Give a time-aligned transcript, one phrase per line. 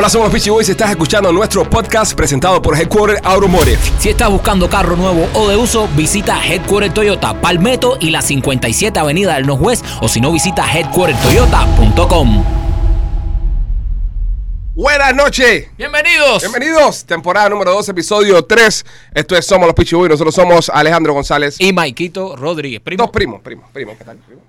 [0.00, 0.68] Hola, somos los Peachy Boys.
[0.68, 3.78] Estás escuchando nuestro podcast presentado por Headquarter Automotive.
[3.98, 8.96] Si estás buscando carro nuevo o de uso, visita Headquarter Toyota Palmetto y la 57
[8.96, 12.44] Avenida del Northwest o si no, visita headquartertoyota.com.
[14.76, 15.68] Buenas noches.
[15.76, 16.42] Bienvenidos.
[16.42, 17.04] Bienvenidos.
[17.04, 18.86] Temporada número 2, episodio 3.
[19.14, 20.10] Esto es Somos los Peachy Boys.
[20.10, 21.56] Nosotros somos Alejandro González.
[21.58, 22.80] Y Maikito Rodríguez.
[22.82, 23.02] Primo.
[23.02, 23.98] Dos primos, primos, primos.
[23.98, 24.18] ¿Qué tal?
[24.18, 24.42] primo?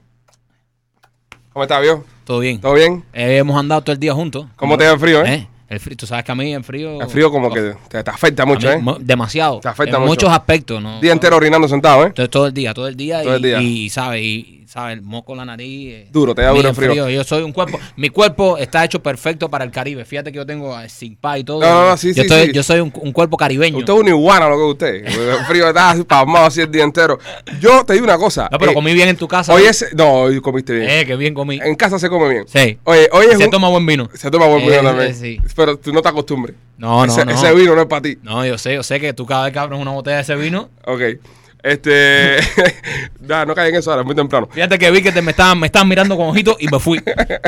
[1.52, 2.06] ¿Cómo estás, viejo?
[2.30, 2.62] Todo bien.
[2.62, 3.04] ¿Todo bien?
[3.12, 4.46] Eh, hemos andado todo el día juntos.
[4.56, 5.48] ¿Cómo te da el frío, eh?
[5.70, 7.00] El frío, tú sabes que a mí en frío...
[7.02, 8.96] El frío como que te, te afecta mucho, mí ¿eh?
[9.02, 9.60] Demasiado.
[9.60, 10.12] Te afecta en mucho.
[10.26, 11.00] muchos aspectos, ¿no?
[11.00, 12.08] Día entero orinando sentado, ¿eh?
[12.08, 13.22] Entonces, todo el día, todo el día.
[13.22, 13.62] Todo y, el día.
[13.62, 14.22] Y, ¿sabes?
[14.24, 14.94] Y, ¿sabes?
[14.98, 15.94] El moco en la nariz.
[15.94, 17.08] eh, Duro, te da duro el frío.
[17.10, 17.80] Yo soy un cuerpo...
[17.96, 20.06] Mi cuerpo está hecho perfecto para el Caribe.
[20.06, 21.62] Fíjate que yo tengo eh, Simpa y todo.
[21.62, 22.52] No, no, no, sí, yo sí, estoy- sí.
[22.54, 23.78] Yo soy un, un cuerpo caribeño.
[23.78, 25.06] Usted es una iguana lo que usted.
[25.06, 27.20] El frío está así pasmado así el día entero.
[27.60, 28.50] Yo te digo una cosa.
[28.52, 29.54] No, pero eh, comí bien en tu casa.
[29.54, 29.70] Hoy ¿no?
[29.70, 29.86] es.
[29.96, 30.90] No, hoy comiste bien.
[30.90, 31.60] Eh, que bien comí.
[31.64, 32.46] En casa se come bien.
[32.48, 32.78] Sí.
[32.86, 34.10] Oye, hoy es Se un- toma buen vino.
[34.16, 35.12] Se toma buen vino Eh, también.
[35.12, 35.40] eh, sí.
[35.60, 36.56] Pero tú no te acostumbres.
[36.78, 37.32] No, no, ese, no.
[37.34, 38.18] ese vino no es para ti.
[38.24, 40.36] No, yo sé, yo sé que tú cada vez que abres una botella de ese
[40.36, 41.02] vino, Ok.
[41.62, 42.38] Este.
[43.20, 44.48] nah, no caí en eso ahora, es muy temprano.
[44.50, 47.02] fíjate que vi que te me estaban, me estaban mirando con ojitos y me fui.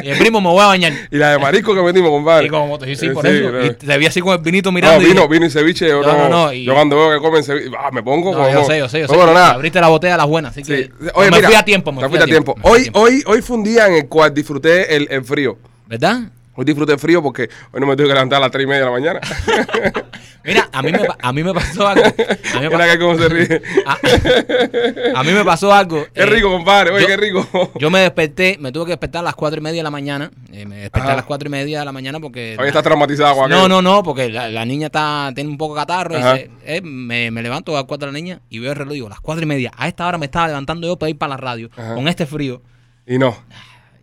[0.03, 0.92] Y el primo me voy a bañar.
[1.09, 2.48] Y la de marisco que metimos, compadre.
[2.48, 3.50] Y como sí, sí, Eh, por sí, eso.
[3.52, 3.66] no.
[3.66, 5.02] Y te vi así con el vinito No, mirando.
[5.02, 5.88] y vino, dije, vino y ceviche.
[5.88, 8.34] Yo, No, no, no, no, y- yo cuando veo que comen ceviche, ah, me pongo
[8.34, 9.14] No, yo sé, yo sé, yo sé.
[9.14, 9.52] No, bueno, nada.
[9.52, 10.90] Abriste la botella a las buenas, así que Sí.
[11.00, 11.92] no, Oye, me mira, fui a tiempo.
[11.94, 12.56] Me te fui a tiempo.
[12.62, 13.00] a Hoy, tiempo.
[13.00, 15.58] hoy, hoy fue un día en el cual disfruté el, el frío.
[15.88, 16.23] ¿Verdad?
[16.54, 18.80] Hoy disfruté frío porque hoy no me tuve que levantar a las 3 y media
[18.82, 19.20] de la mañana.
[20.44, 22.04] Mira, a mí me, a mí me pasó algo.
[22.04, 23.62] A mí me, Mira pa- que cómo se ríe.
[23.86, 26.04] a, a mí me pasó algo.
[26.14, 26.92] Qué eh, rico, compadre.
[26.92, 27.72] Oye, yo- qué rico.
[27.76, 30.32] Yo me desperté, me tuve que despertar a las cuatro y media de la mañana.
[30.52, 31.14] eh, me desperté Ajá.
[31.14, 32.58] a las cuatro y media de la mañana porque.
[32.60, 35.76] Hoy estás traumatizado con No, no, no, porque la, la niña está, tiene un poco
[35.76, 36.16] de catarro.
[36.18, 36.36] Y Ajá.
[36.38, 38.92] se- eh, me, me levanto a las cuatro de la niña y veo el reloj
[38.94, 39.72] y digo, las cuatro y media.
[39.78, 41.94] A esta hora me estaba levantando yo para ir para la radio Ajá.
[41.96, 42.62] con este frío.
[43.06, 43.38] Y no.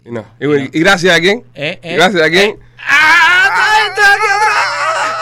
[0.08, 0.24] Y no.
[0.40, 1.44] Y, y gracias a quién.
[1.54, 2.50] Eh, eh, gracias a quién.
[2.50, 2.58] eh.
[2.78, 4.57] ¡Ah!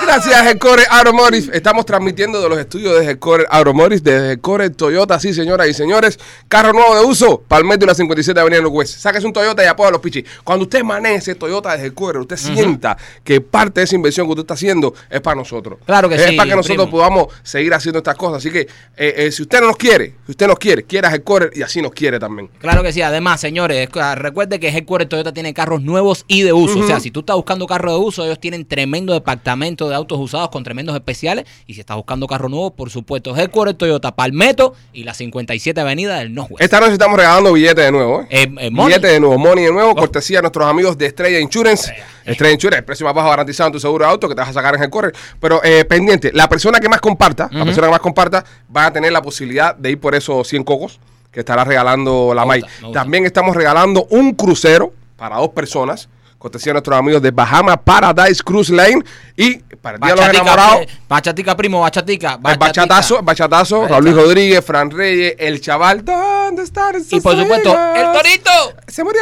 [0.07, 1.57] Gracias a Headquarter Automotive.
[1.57, 6.19] Estamos transmitiendo de los estudios de Headquarter Automotive, desde Headquarter Toyota, sí, señoras y señores.
[6.49, 8.99] Carro nuevo de uso, Palmetto y la 57 Avenida Northwest.
[8.99, 10.25] Sáquese un Toyota y apoya a los pichis.
[10.44, 14.31] Cuando usted maneje ese Toyota de Headquarter, usted sienta que parte de esa inversión que
[14.33, 15.81] usted está haciendo es para nosotros.
[15.84, 16.91] Claro que es sí, para que nosotros primo.
[16.99, 18.38] podamos seguir haciendo estas cosas.
[18.38, 21.50] Así que, eh, eh, si usted no nos quiere, si usted nos quiere, quiera Headquarter
[21.55, 22.49] y así nos quiere también.
[22.61, 26.43] Claro que sí, además, señores, es- ah, recuerde que Headquarter Toyota tiene carros nuevos y
[26.43, 26.78] de uso.
[26.78, 30.19] O sea, si tú estás buscando carro de uso, ellos tienen tremendo departamento de autos
[30.19, 31.45] usados con tremendos especiales.
[31.67, 36.19] Y si estás buscando carro nuevo, por supuesto, Headquarter Toyota Palmetto y la 57 Avenida
[36.19, 36.62] del Northwest.
[36.62, 38.27] Esta noche estamos regalando billetes de nuevo, ¿eh?
[38.31, 38.71] Eh, eh.
[38.73, 41.93] Billetes de nuevo, money de nuevo, cortesía a nuestros amigos de Estrella Insurance.
[42.25, 44.51] Estrella Insurance, el precio más bajo garantizado en tu seguro de auto que te vas
[44.51, 45.15] a sacar en el correr.
[45.41, 48.93] Pero eh, pendiente, la persona que más comparta, la persona que más comparta, va a
[48.93, 53.01] tener la posibilidad de ir por esos 100 cocos que estará regalando la gusta, gusta.
[53.01, 56.09] También estamos regalando un crucero para dos personas.
[56.47, 59.03] Cortesía a nuestros amigos de Bahama Paradise Cruise Line.
[59.37, 62.34] Y para el Día de los Enamorados, eh, bachatica, primo, bachatica.
[62.34, 62.67] el bachatica.
[62.67, 64.21] bachatazo, el bachatazo, Ahí Raúl está.
[64.23, 68.51] Rodríguez, Fran Reyes, el chaval, ¿dónde están esas Y por supuesto, el torito.
[68.87, 69.21] Se murió.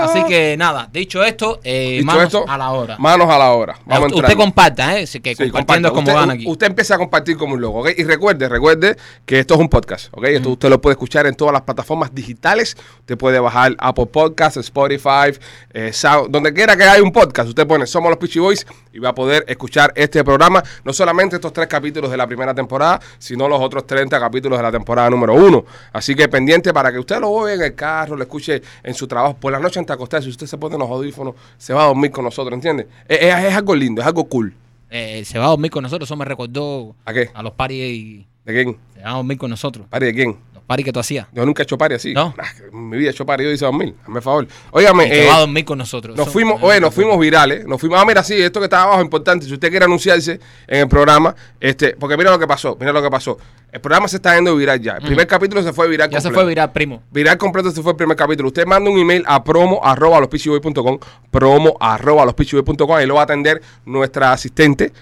[0.00, 2.96] Así que nada, dicho esto, eh, Dicho manos esto, a la hora.
[2.98, 3.78] Manos a la hora.
[3.86, 5.04] Vamos usted comparta, ¿eh?
[5.04, 6.44] Así que Sí, compartiendo como van aquí.
[6.46, 7.88] usted empieza a compartir como un loco, ¿ok?
[7.96, 10.24] Y recuerde, recuerde que esto es un podcast, ¿ok?
[10.24, 12.76] Esto usted lo puede escuchar en todas las plataformas digitales.
[13.00, 15.32] Usted puede bajar Apple Podcasts, Spotify,
[15.72, 17.48] eh, Sound, donde quiera que haya un podcast.
[17.48, 20.62] Usted pone Somos los Peachy Boys y va a poder escuchar este programa.
[20.84, 24.62] No solamente estos tres capítulos de la primera temporada, sino los otros 30 capítulos de
[24.64, 25.64] la temporada número uno.
[25.92, 29.06] Así que pendiente para que usted lo vea en el carro, lo escuche en su
[29.06, 29.34] trabajo.
[29.38, 31.86] Por la noche antes de acostarse, si usted se pone los audífonos, se va a
[31.86, 32.88] dormir con nosotros, ¿entiende?
[33.08, 34.54] Es, es- es algo lindo, es algo cool.
[34.90, 37.30] Eh, se va a dormir con nosotros, eso me recordó ¿A qué?
[37.32, 38.76] a los paris y ¿De quién?
[38.94, 39.86] se va a dormir con nosotros.
[39.88, 40.36] ¿Pari de quién?
[40.64, 41.26] Los paris que tú hacías.
[41.32, 42.14] Yo nunca he hecho pari así.
[42.14, 42.34] ¿No?
[42.72, 43.94] En mi vida he hecho pari, yo hice dos mil.
[44.02, 44.48] Hazme favor.
[44.70, 46.16] Óigame, eh, va a dormir con nosotros.
[46.16, 47.66] nos fuimos, oye, nos fuimos virales.
[47.66, 49.44] Nos fuimos, ah, mira, sí, esto que está abajo es importante.
[49.44, 53.02] Si usted quiere anunciarse en el programa, este, porque mira lo que pasó, mira lo
[53.02, 53.36] que pasó.
[53.70, 54.92] El programa se está yendo viral ya.
[54.96, 56.44] El primer capítulo se fue viral Ya se completo.
[56.44, 57.02] fue viral, primo.
[57.10, 58.48] Viral completo se fue el primer capítulo.
[58.48, 60.98] Usted manda un email a promo arroba lospitchyboy.com,
[61.30, 64.92] promo arroba lospitchyboy.com, ahí lo va a atender nuestra asistente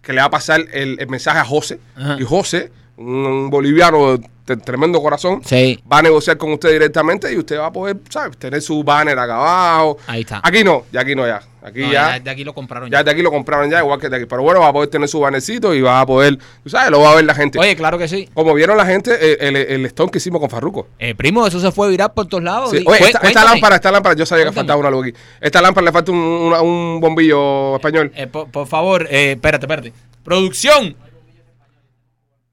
[0.00, 1.78] que le va a pasar el, el mensaje a José.
[1.94, 2.16] Ajá.
[2.18, 5.82] Y José, un boliviano de tremendo corazón, Sí.
[5.90, 8.36] va a negociar con usted directamente y usted va a poder, ¿sabes?
[8.36, 9.98] Tener su banner acá abajo.
[10.06, 10.40] Ahí está.
[10.42, 11.40] Aquí no, ya aquí no, ya.
[11.64, 12.18] Aquí No, ya.
[12.18, 13.04] de aquí lo compraron Ya ya.
[13.04, 14.26] de aquí lo compraron ya, igual que de aquí.
[14.26, 16.98] Pero bueno, va a poder tener su bannercito y va a poder, tú sabes, lo
[17.00, 17.56] va a ver la gente.
[17.60, 18.28] Oye, claro que sí.
[18.34, 20.88] Como vieron la gente, eh, el, el, stone que hicimos con Farruko.
[20.98, 22.70] Eh, primo, eso se fue viral por todos lados.
[22.72, 22.82] Sí.
[22.84, 24.66] Oye, esta, lámpara, esta lámpara, yo sabía que Cuéntame.
[24.66, 25.16] faltaba una luz aquí.
[25.40, 28.10] Esta lámpara le falta un, una- un bombillo español.
[28.16, 29.92] Eh, por, por favor, eh, espérate, espérate.
[30.24, 30.96] Producción.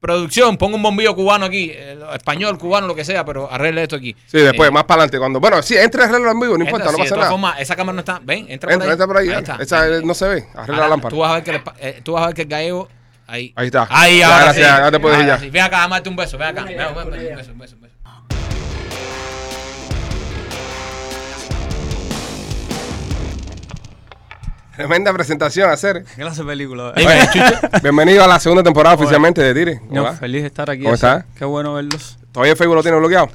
[0.00, 3.96] Producción, pongo un bombillo cubano aquí, eh, español, cubano, lo que sea, pero arregle esto
[3.96, 4.16] aquí.
[4.26, 5.18] Sí, después, Eh, más para adelante.
[5.18, 7.08] Cuando, bueno, sí, entra y arregla en vivo, no importa, entra, no sí, pasa de
[7.10, 7.30] todas nada.
[7.30, 8.18] formas, esa cámara no está.
[8.22, 9.28] Ven, entra, Entra, entra por ahí.
[9.28, 9.56] Está.
[9.60, 10.36] Esa eh, no se ve.
[10.54, 11.10] Arregla Ahora, la lámpara.
[11.10, 12.88] Tú vas a ver que, el, eh, tú vas a ver que el gallego.
[13.26, 13.52] Ahí.
[13.54, 13.86] Ahí está.
[13.90, 14.72] Ahí, Ya, ahora gracias, sí.
[14.74, 15.38] ahora te puedes ir ya.
[15.38, 15.50] sí.
[15.50, 16.38] Ven acá, amarte un beso.
[16.38, 16.64] Ven acá.
[16.64, 17.94] Ven, ven, ven, un beso, un beso, un beso.
[24.76, 26.04] Tremenda presentación a hacer.
[26.04, 26.94] ¿Qué clase de película?
[27.82, 29.80] Bienvenido a la segunda temporada oficialmente de Tire.
[29.90, 30.82] No, feliz de estar aquí.
[30.82, 31.24] ¿Cómo estás?
[31.36, 32.18] Qué bueno verlos.
[32.32, 33.28] ¿Todavía Facebook lo tiene bloqueado?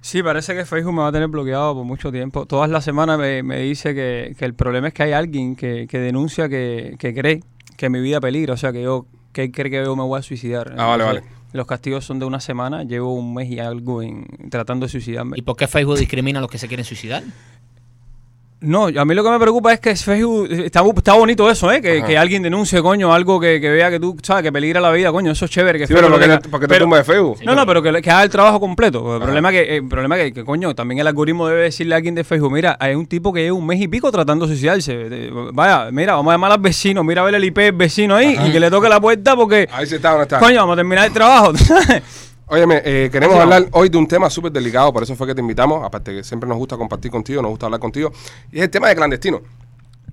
[0.00, 2.46] Sí, parece que Facebook me va a tener bloqueado por mucho tiempo.
[2.46, 5.86] Todas las semanas me, me dice que, que el problema es que hay alguien que,
[5.88, 7.42] que denuncia que, que cree
[7.76, 8.54] que mi vida peligra.
[8.54, 10.74] O sea, que yo que cree que yo me voy a suicidar.
[10.78, 11.22] Ah, vale, vale.
[11.52, 12.84] Los castigos son de una semana.
[12.84, 15.36] Llevo un mes y algo en, tratando de suicidarme.
[15.38, 17.22] ¿Y por qué Facebook discrimina a los que se quieren suicidar?
[18.66, 21.80] No, a mí lo que me preocupa es que Facebook, está, está bonito eso, ¿eh?
[21.80, 25.12] Que, alguien denuncie, coño, algo que, que vea que tú, sabes, que peligra la vida,
[25.12, 25.78] coño, eso es chévere.
[25.78, 27.38] Que Sí, pero ¿por qué te, por qué te Pero- tumba de Facebook?
[27.44, 29.00] No, no, pero que, que haga el trabajo completo.
[29.10, 29.24] El Ajá.
[29.24, 32.24] problema que, el problema que, que, coño, también el algoritmo debe decirle a alguien de
[32.24, 35.30] Facebook, mira, hay un tipo que lleva un mes y pico tratando de suicidarse.
[35.52, 38.36] Vaya, mira, vamos a llamar al vecino, mira a ver el IP del vecino ahí
[38.46, 40.38] y que le toque la puerta porque, Ahí sí está, ¿dónde está?
[40.40, 41.52] coño, vamos a terminar el trabajo.
[42.48, 45.40] Óyeme, eh, queremos hablar hoy de un tema súper delicado, por eso fue que te
[45.40, 48.12] invitamos, aparte que siempre nos gusta compartir contigo, nos gusta hablar contigo,
[48.52, 49.40] y es el tema de clandestino.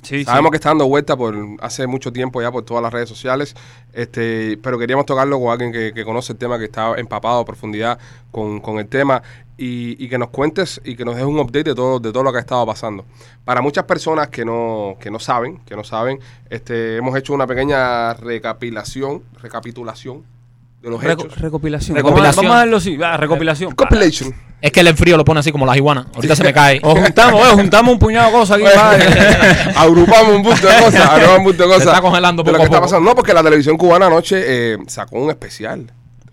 [0.01, 3.07] sí, Sabemos que está dando vuelta por hace mucho tiempo ya por todas las redes
[3.07, 3.55] sociales,
[3.93, 7.45] este, pero queríamos tocarlo con alguien que, que conoce el tema, que está empapado a
[7.45, 7.99] profundidad
[8.31, 9.21] con, con el tema
[9.55, 12.23] y, y que nos cuentes y que nos des un update de todo, de todo
[12.23, 13.05] lo que ha estado pasando.
[13.45, 16.19] Para muchas personas que no, que no saben, que no saben,
[16.49, 20.32] este, hemos hecho una pequeña recapitulación, recapitulación
[20.83, 21.39] de los Reco- hechos.
[21.39, 21.95] recopilación.
[21.97, 22.45] Recopilación.
[22.45, 23.71] Vamos a verlo así, recopilación.
[23.73, 24.33] Compilation.
[24.61, 26.05] Es que el enfrío lo pone así como las iguanas.
[26.13, 26.79] Ahorita se me cae.
[26.83, 28.65] O juntamos, oye, juntamos un puñado de cosas aquí.
[28.75, 29.05] padre.
[29.75, 31.87] agrupamos un punto de cosas, agrupamos un punto de cosas.
[31.87, 32.85] está congelando de lo que a está poco.
[32.85, 33.09] pasando.
[33.09, 34.41] No, porque la televisión cubana anoche
[34.73, 35.91] eh, sacó un especial.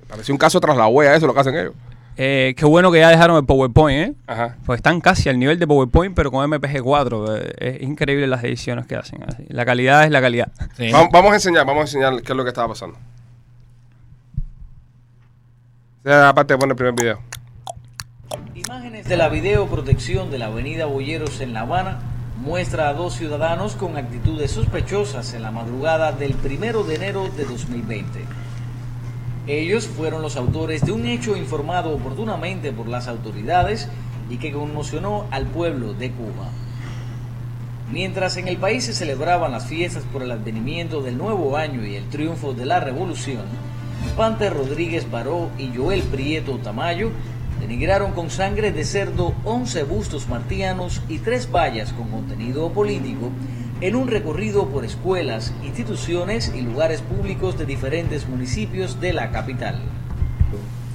[0.08, 1.72] Pareció un caso tras la huella, eso es lo que hacen ellos.
[2.16, 4.14] Eh, qué bueno que ya dejaron el PowerPoint, ¿eh?
[4.26, 4.56] Ajá.
[4.66, 7.38] Pues están casi al nivel de PowerPoint, pero con MPG4.
[7.58, 9.22] eh, es increíble las ediciones que hacen.
[9.26, 9.44] así.
[9.48, 10.48] La calidad es la calidad.
[10.76, 10.90] Sí.
[10.92, 12.98] Vamos, vamos a enseñar, vamos a enseñar qué es lo que estaba pasando.
[16.02, 17.20] Esa es la parte que pone el primer video.
[18.54, 21.98] Imágenes de la videoprotección de la avenida Boyeros en La Habana
[22.38, 27.44] muestra a dos ciudadanos con actitudes sospechosas en la madrugada del primero de enero de
[27.44, 28.24] 2020.
[29.46, 33.86] Ellos fueron los autores de un hecho informado oportunamente por las autoridades
[34.30, 36.48] y que conmocionó al pueblo de Cuba.
[37.92, 41.96] Mientras en el país se celebraban las fiestas por el advenimiento del nuevo año y
[41.96, 43.44] el triunfo de la revolución,
[44.16, 47.10] Pante Rodríguez Baró y Joel Prieto Tamayo
[47.60, 53.30] denigraron con sangre de cerdo 11 bustos martianos y tres vallas con contenido político
[53.80, 59.80] en un recorrido por escuelas, instituciones y lugares públicos de diferentes municipios de la capital.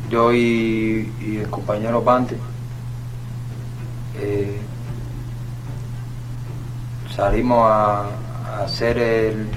[0.09, 2.35] yo y, el compañero Pante
[4.21, 4.59] eh,
[7.15, 8.09] salimos a,
[8.63, 9.47] hacer el,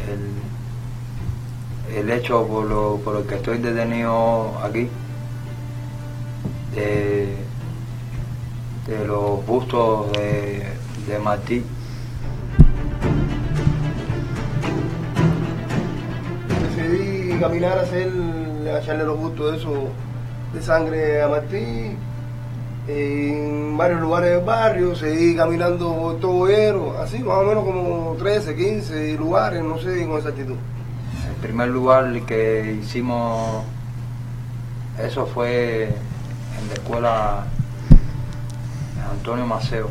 [1.94, 4.88] el hecho por lo, por el que estoy detenido aquí
[6.74, 7.36] de,
[9.06, 10.64] los bustos de,
[11.06, 11.64] de Martí
[16.76, 18.10] decidí caminar a hacer,
[18.74, 19.88] a echarle los gustos de eso
[20.52, 21.96] de sangre a Martí.
[22.90, 28.56] En varios lugares del barrio, seguí caminando por todo así más o menos como 13,
[28.56, 30.56] 15 lugares, no sé con exactitud.
[31.38, 33.64] El primer lugar que hicimos
[35.00, 37.44] eso fue en la escuela
[39.12, 39.88] Antonio Maceo,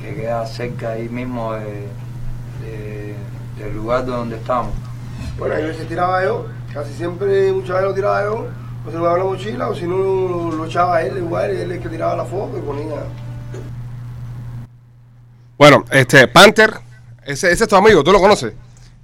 [0.00, 1.88] que queda cerca ahí mismo de-
[2.62, 3.16] de-
[3.58, 4.72] del lugar donde estamos.
[5.38, 8.46] Bueno, ahí se tiraba yo, casi siempre muchas veces lo tiraba yo,
[8.86, 11.56] o se lo daba la mochila, o si no lo, lo echaba él igual, él
[11.72, 13.02] es el que tiraba la foto y ponía.
[15.58, 16.74] Bueno, este, Panther,
[17.24, 18.54] ese, ese es tu amigo, ¿tú lo conoces?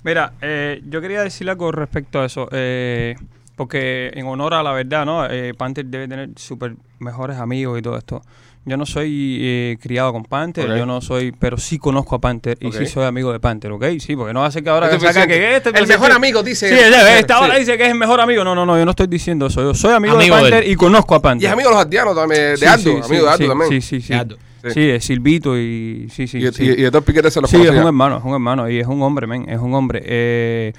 [0.04, 2.48] Mira, eh, yo quería decirle algo respecto a eso.
[2.52, 3.14] eh,
[3.56, 5.26] porque en honor a la verdad, ¿no?
[5.28, 8.22] Eh, Panther debe tener súper mejores amigos y todo esto.
[8.64, 12.56] Yo no soy eh, criado con Panther, yo no soy, pero sí conozco a Panther
[12.60, 13.84] y sí soy amigo de Panther, ¿ok?
[13.98, 16.68] Sí, porque no hace que ahora Este que saca que este el mejor amigo, dice
[16.68, 16.76] Sí,
[17.18, 17.60] esta hora sí.
[17.60, 18.44] dice que es el mejor amigo.
[18.44, 19.60] No, no, no, yo no estoy diciendo eso.
[19.62, 21.42] Yo soy amigo, Amigo de Panther y conozco a Panther.
[21.44, 23.70] Y es amigo de los ardianos también, de Sí, amigo sí, de también.
[23.70, 24.14] Sí, sí, sí.
[24.62, 24.70] Sí.
[24.72, 26.64] Sí, es Silvito y sí, sí, y, sí.
[26.64, 28.86] y- y todos piquetes se los Sí, es un hermano, es un hermano y es
[28.86, 30.02] un hombre, men, es un hombre.
[30.04, 30.72] Eh,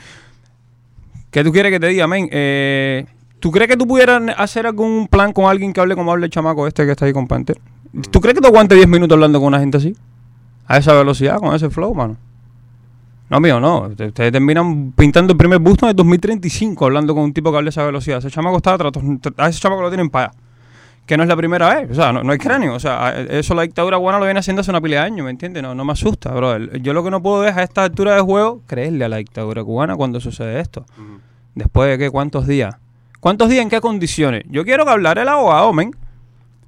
[1.31, 2.27] ¿Qué tú quieres que te diga, men?
[2.31, 3.05] Eh,
[3.39, 6.31] ¿Tú crees que tú pudieras hacer algún plan con alguien que hable como habla el
[6.31, 7.57] chamaco este que está ahí con Panther?
[8.11, 9.95] ¿Tú crees que te aguante 10 minutos hablando con una gente así?
[10.67, 12.17] A esa velocidad, con ese flow, mano.
[13.29, 13.87] No, mío, no.
[13.87, 17.69] Ustedes terminan pintando el primer busto en el 2035, hablando con un tipo que hable
[17.69, 18.17] esa velocidad.
[18.17, 18.75] Ese chamaco está
[19.37, 20.35] a ese chamaco lo tienen para allá.
[21.09, 21.89] Que no es la primera vez.
[21.89, 22.75] O sea, no, no hay cráneo.
[22.75, 25.31] O sea, eso la dictadura cubana lo viene haciendo hace una pila de años, ¿me
[25.31, 25.63] entiendes?
[25.63, 26.79] No, no me asusta, brother.
[26.83, 29.63] Yo lo que no puedo es a esta altura de juego creerle a la dictadura
[29.63, 30.85] cubana cuando sucede esto.
[31.55, 32.75] Después de qué, cuántos días.
[33.19, 34.43] ¿Cuántos días en qué condiciones?
[34.49, 35.95] Yo quiero que hablar el abogado, men.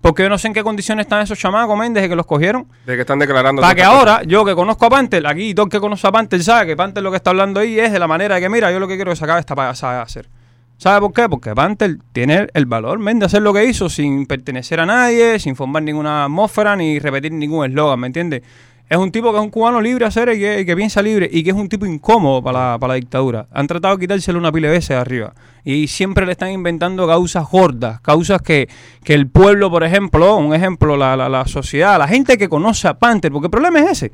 [0.01, 2.65] Porque yo no sé en qué condiciones están esos chamacos, men, desde que los cogieron.
[2.88, 3.62] De que están declarando.
[3.62, 6.43] Para que ahora, yo que conozco a Panther, aquí todo el que conoce a Panther
[6.43, 8.71] sabe que Panther lo que está hablando ahí es de la manera de que, mira,
[8.71, 10.40] yo lo que quiero es sacar esta payasada de hacer.
[10.81, 11.29] ¿Sabe por qué?
[11.29, 15.55] Porque Panther tiene el valor, de hacer lo que hizo sin pertenecer a nadie, sin
[15.55, 18.41] formar ninguna atmósfera ni repetir ningún eslogan, ¿me entiendes?
[18.89, 21.43] Es un tipo que es un cubano libre a hacer y que, piensa libre y
[21.43, 23.45] que es un tipo incómodo para la, la dictadura.
[23.51, 25.35] Han tratado de quitárselo una pila de arriba.
[25.63, 28.67] Y siempre le están inventando causas gordas, causas que,
[29.03, 32.88] que el pueblo, por ejemplo, un ejemplo, la, la, la sociedad, la gente que conoce
[32.88, 34.11] a Panther, porque el problema es ese.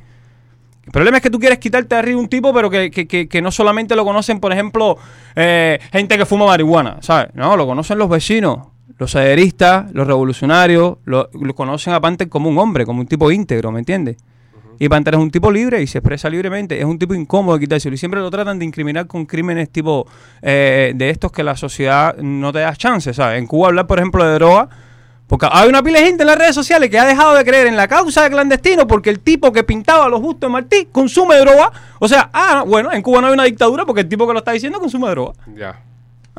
[0.88, 3.28] El problema es que tú quieres quitarte de arriba un tipo, pero que, que, que,
[3.28, 4.98] que no solamente lo conocen, por ejemplo,
[5.36, 7.28] eh, gente que fuma marihuana, ¿sabes?
[7.34, 8.60] No, lo conocen los vecinos,
[8.98, 13.30] los sederistas, los revolucionarios, lo, lo conocen a Panther como un hombre, como un tipo
[13.30, 14.16] íntegro, ¿me entiendes?
[14.80, 17.66] Y Panther es un tipo libre y se expresa libremente, es un tipo incómodo de
[17.66, 17.96] quitárselo.
[17.96, 20.08] Y siempre lo tratan de incriminar con crímenes tipo
[20.42, 23.40] eh, de estos que la sociedad no te da chance, ¿sabes?
[23.40, 24.70] En Cuba hablar, por ejemplo, de droga,
[25.28, 27.68] porque hay una pila de gente en las redes sociales que ha dejado de creer
[27.68, 31.38] en la causa de clandestino porque el tipo que pintaba los justos de Martí consume
[31.38, 31.72] droga.
[32.00, 34.40] O sea, ah, bueno, en Cuba no hay una dictadura porque el tipo que lo
[34.40, 35.34] está diciendo consume droga.
[35.56, 35.82] Ya.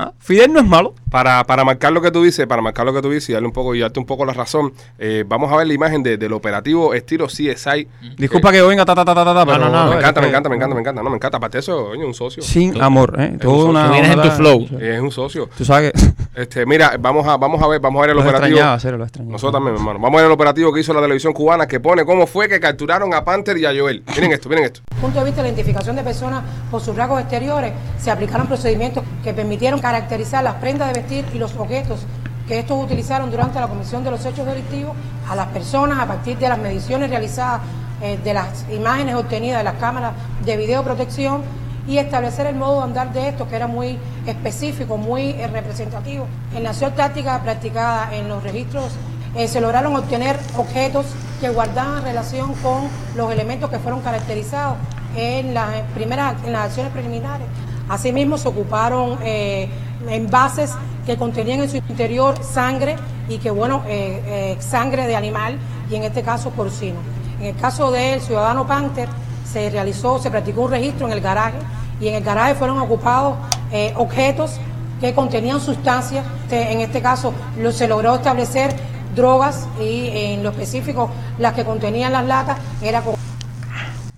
[0.01, 0.95] Ah, Fidel no es malo.
[1.11, 3.49] Para, para marcar lo que tú dices, para marcar lo que tú dices y darle
[3.49, 6.17] un poco y darte un poco la razón, eh, vamos a ver la imagen de-
[6.17, 7.89] del operativo estilo CSI.
[8.17, 10.21] Disculpa que venga ta ta ta ta ta, ta, pero no, no, Me es encanta,
[10.21, 11.03] que- me encanta, me encanta, me encanta.
[11.03, 11.37] No, me encanta.
[11.39, 12.45] Aparte de eso, oye, un socio.
[12.45, 13.37] Sin amor, ¿eh?
[13.41, 14.69] Todo una, Tú vienes en tu flow.
[14.81, 15.51] Es un socio.
[15.59, 15.99] Tú sabes que
[16.35, 18.61] Este, mira, vamos a, vamos a ver, vamos a ver el lo operativo.
[18.79, 19.07] cero, lo.
[19.25, 19.99] Nosotros también, mi hermano.
[19.99, 22.61] Vamos a ver el operativo que hizo la televisión cubana que pone cómo fue que
[22.61, 24.05] capturaron a Panther y a Joel.
[24.15, 24.81] Miren esto, miren esto.
[25.01, 29.03] punto de vista de la identificación de personas por sus rasgos exteriores, se aplicaron procedimientos
[29.25, 32.01] que permitieron caracterizar las prendas de vestir y los objetos
[32.47, 34.97] que estos utilizaron durante la comisión de los hechos delictivos
[35.29, 37.61] a las personas a partir de las mediciones realizadas
[38.01, 40.13] eh, de las imágenes obtenidas de las cámaras
[40.45, 41.43] de videoprotección
[41.89, 46.27] y establecer el modo de andar de estos que era muy específico, muy eh, representativo.
[46.55, 48.93] En la acción táctica practicada en los registros
[49.35, 51.07] eh, se lograron obtener objetos
[51.41, 54.77] que guardaban relación con los elementos que fueron caracterizados
[55.17, 57.47] en las primeras en las acciones preliminares.
[57.89, 59.71] Asimismo se ocuparon eh,
[60.11, 60.73] envases
[61.07, 62.97] que contenían en su interior sangre
[63.31, 63.83] y que bueno
[64.61, 65.59] sangre de animal
[65.91, 66.99] y en este caso porcino.
[67.41, 69.09] En el caso del ciudadano Panther
[69.53, 71.59] se realizó, se practicó un registro en el garaje
[72.01, 73.35] y en el garaje fueron ocupados
[73.73, 74.53] eh, objetos
[75.01, 76.25] que contenían sustancias.
[76.45, 78.75] Este- En este caso lo- se logró establecer
[79.15, 83.15] drogas y en lo específico las que contenían las latas era co-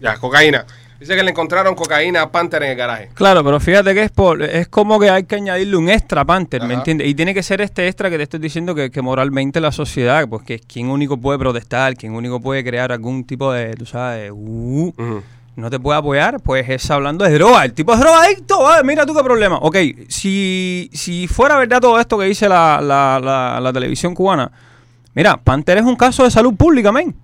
[0.01, 0.65] Ya, cocaína.
[1.01, 3.09] Dice que le encontraron cocaína a Panther en el garaje.
[3.15, 6.63] Claro, pero fíjate que es por, es como que hay que añadirle un extra Panther,
[6.65, 7.09] ¿me entiendes?
[7.09, 10.29] Y tiene que ser este extra que te estoy diciendo que, que moralmente la sociedad,
[10.29, 13.87] pues que es quien único puede protestar, quien único puede crear algún tipo de, tú
[13.87, 14.93] sabes, uh,
[15.57, 17.65] no te puede apoyar, pues es hablando de droga.
[17.65, 19.57] El tipo es drogadicto, ah, mira tú qué problema.
[19.57, 19.77] Ok,
[20.09, 24.53] si, si fuera verdad todo esto que dice la, la, la, la televisión cubana,
[25.15, 27.17] mira, Panther es un caso de salud pública, men.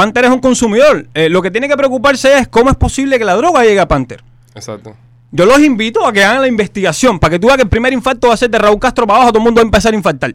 [0.00, 1.08] Panther es un consumidor.
[1.12, 3.86] Eh, lo que tiene que preocuparse es cómo es posible que la droga llegue a
[3.86, 4.24] Panther.
[4.54, 4.96] Exacto.
[5.30, 7.92] Yo los invito a que hagan la investigación para que tú veas que el primer
[7.92, 9.92] infarto va a ser de Raúl Castro para abajo, todo el mundo va a empezar
[9.92, 10.34] a infartar.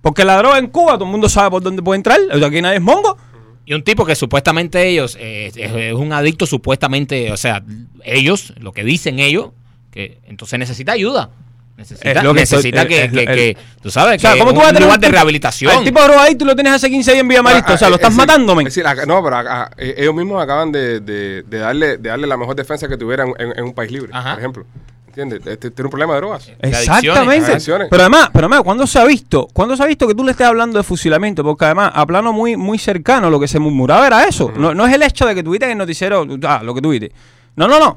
[0.00, 2.18] Porque la droga en Cuba, todo el mundo sabe por dónde puede entrar.
[2.32, 3.18] O sea, aquí nadie es mongo.
[3.66, 7.62] Y un tipo que supuestamente ellos, eh, es, es un adicto supuestamente, o sea,
[8.04, 9.50] ellos, lo que dicen ellos,
[9.90, 11.28] que entonces necesita ayuda.
[11.76, 14.34] Necesita, Es lo que necesita estoy- que, es- que- es- que- tú sabes, O sea,
[14.34, 15.78] que ¿cómo tú vas a tener lugar un de rehabilitación.
[15.78, 17.72] El tipo de drogadicto lo tienes hace 15 días en Villa Marisco.
[17.72, 18.64] O sea, lo estás Ah, eh, matando, es men.
[18.66, 22.26] decir, acá- no, pero acá, eh, ellos mismos acaban de, de- de darle, de darle
[22.26, 24.32] la mejor defensa que tuvieran en, en un país libre, Ajá.
[24.32, 24.66] por ejemplo.
[25.08, 25.40] ¿Entiendes?
[25.44, 26.50] Este, tiene un problema de drogas.
[26.60, 27.56] Exactamente.
[27.90, 29.48] Pero además, pero además, ¿cuándo se ha visto?
[29.52, 31.42] ¿Cuándo se ha visto que tú le estés hablando de fusilamiento?
[31.42, 34.52] Porque además, a plano muy, muy cercano, lo que se murmuraba era eso.
[34.56, 37.10] no, no es el hecho de que tuviste en el noticiero, ah, lo que tuviste.
[37.56, 37.88] No, no, no.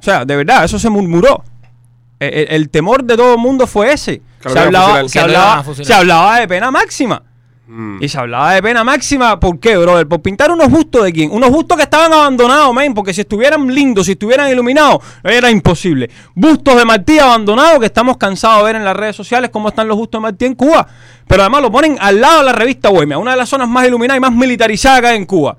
[0.00, 1.44] O sea, de verdad, eso se murmuró.
[2.20, 4.22] El, temor de todo el mundo fue ese.
[4.40, 7.22] Que Se hablaba, se, hablaba, se hablaba de pena máxima.
[7.70, 8.02] Mm.
[8.02, 10.08] Y se hablaba de pena máxima, ¿por qué, brother?
[10.08, 11.30] Por pintar unos justos de quién?
[11.30, 16.08] Unos justos que estaban abandonados, men, porque si estuvieran lindos, si estuvieran iluminados, era imposible.
[16.34, 19.86] Bustos de Martí abandonados que estamos cansados de ver en las redes sociales cómo están
[19.86, 20.86] los bustos de Martí en Cuba.
[21.26, 23.86] Pero además lo ponen al lado de la revista Bohemia, una de las zonas más
[23.86, 25.58] iluminadas y más militarizadas que hay en Cuba.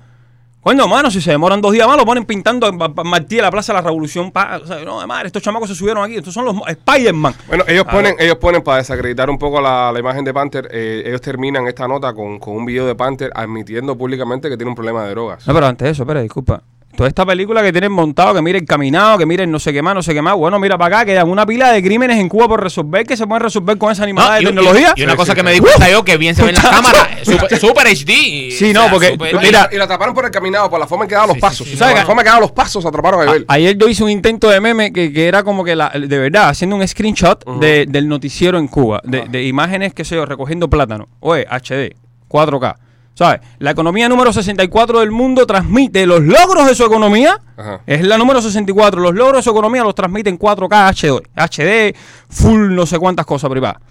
[0.62, 3.50] Coño, mano, si se demoran dos días más, lo ponen pintando en Martí de la
[3.50, 4.30] Plaza de la Revolución.
[4.32, 6.18] pa- o sea, no, de madre, estos chamacos se subieron aquí.
[6.18, 7.34] Estos son los Spider-Man.
[7.48, 8.26] Bueno, ellos A ponen, ver.
[8.26, 11.88] ellos ponen para desacreditar un poco la, la imagen de Panther, eh, ellos terminan esta
[11.88, 15.48] nota con, con un video de Panther admitiendo públicamente que tiene un problema de drogas.
[15.48, 16.62] No, pero antes de eso, espera, disculpa.
[17.00, 19.96] Toda esta película que tienen montado, que miren caminado, que miren no sé qué más,
[19.96, 20.36] no sé qué más.
[20.36, 23.26] Bueno, mira para acá, quedan una pila de crímenes en Cuba por resolver que se
[23.26, 24.94] pueden resolver con esa animada No, de y- tecnología.
[24.98, 25.46] Y, y una Sí, cosa sí, que sí.
[25.46, 26.82] me di cuenta yo, que bien se ven las Muchacho.
[26.84, 27.08] cámaras.
[27.24, 28.52] Super, super HD.
[28.52, 31.06] Sí, no, sea, porque- super- mira, y lo atraparon por el caminado, por la forma
[31.06, 31.66] en que daban los pasos.
[31.66, 31.96] sí, ¿Sabes?
[31.96, 33.46] no, la forma en que daban los pasos atraparon a Ibel.
[33.48, 36.20] A- ayer yo hice un intento de meme que, que era como que la, de
[36.20, 40.26] verdad, haciendo un screenshot de- del noticiero en Cuba, de, de imágenes, qué sé yo,
[40.26, 41.08] recogiendo plátano.
[41.22, 41.96] Oye, HD,
[42.28, 42.76] 4K.
[43.20, 43.42] ¿Sabes?
[43.58, 47.38] La economía número 64 del mundo transmite los logros de su economía.
[47.58, 47.82] Ajá.
[47.86, 49.02] Es la número 64.
[49.02, 51.98] Los logros de su economía los transmite en 4K HD, HD,
[52.30, 53.82] full no sé cuántas cosas privadas.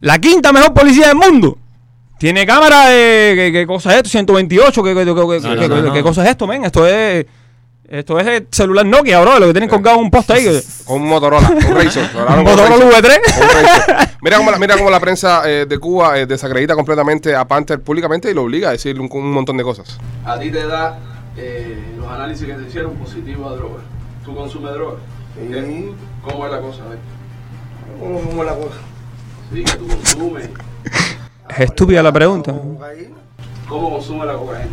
[0.00, 1.58] La quinta mejor policía del mundo.
[2.18, 3.34] Tiene cámara de.
[3.36, 4.08] ¿Qué, qué cosa es esto?
[4.08, 4.82] 128.
[4.82, 5.24] ¿Qué, qué, qué- qué- no,
[5.60, 5.92] qué- no, no.
[5.92, 6.64] qué cosa es esto, men?
[6.64, 7.26] Esto es.
[7.88, 9.38] Esto es el celular Nokia, bro.
[9.38, 10.62] Lo que tienen colgado un poste ahí.
[10.84, 12.04] Con un Motorola, un Razor.
[12.14, 12.92] Un Motorola Razor.
[12.92, 13.18] V3.
[13.34, 14.08] Con un Razor.
[14.20, 17.80] Mira cómo la, mira cómo la prensa eh, de Cuba eh, desacredita completamente a Panther
[17.80, 19.96] públicamente y lo obliga a decir un, un montón de cosas.
[20.24, 20.98] a ti te da
[21.36, 23.76] eh, los análisis que te hicieron positivos a droga.
[24.24, 24.96] ¿Tú consumes droga?
[25.36, 25.94] Sí.
[26.22, 26.82] ¿Cómo es la cosa?
[28.00, 28.76] ¿Cómo, cómo es la cosa?
[29.54, 30.50] Sí, que tú consumes.
[31.48, 32.52] Es estúpida la pregunta.
[33.68, 34.66] ¿Cómo consumes la cocaína?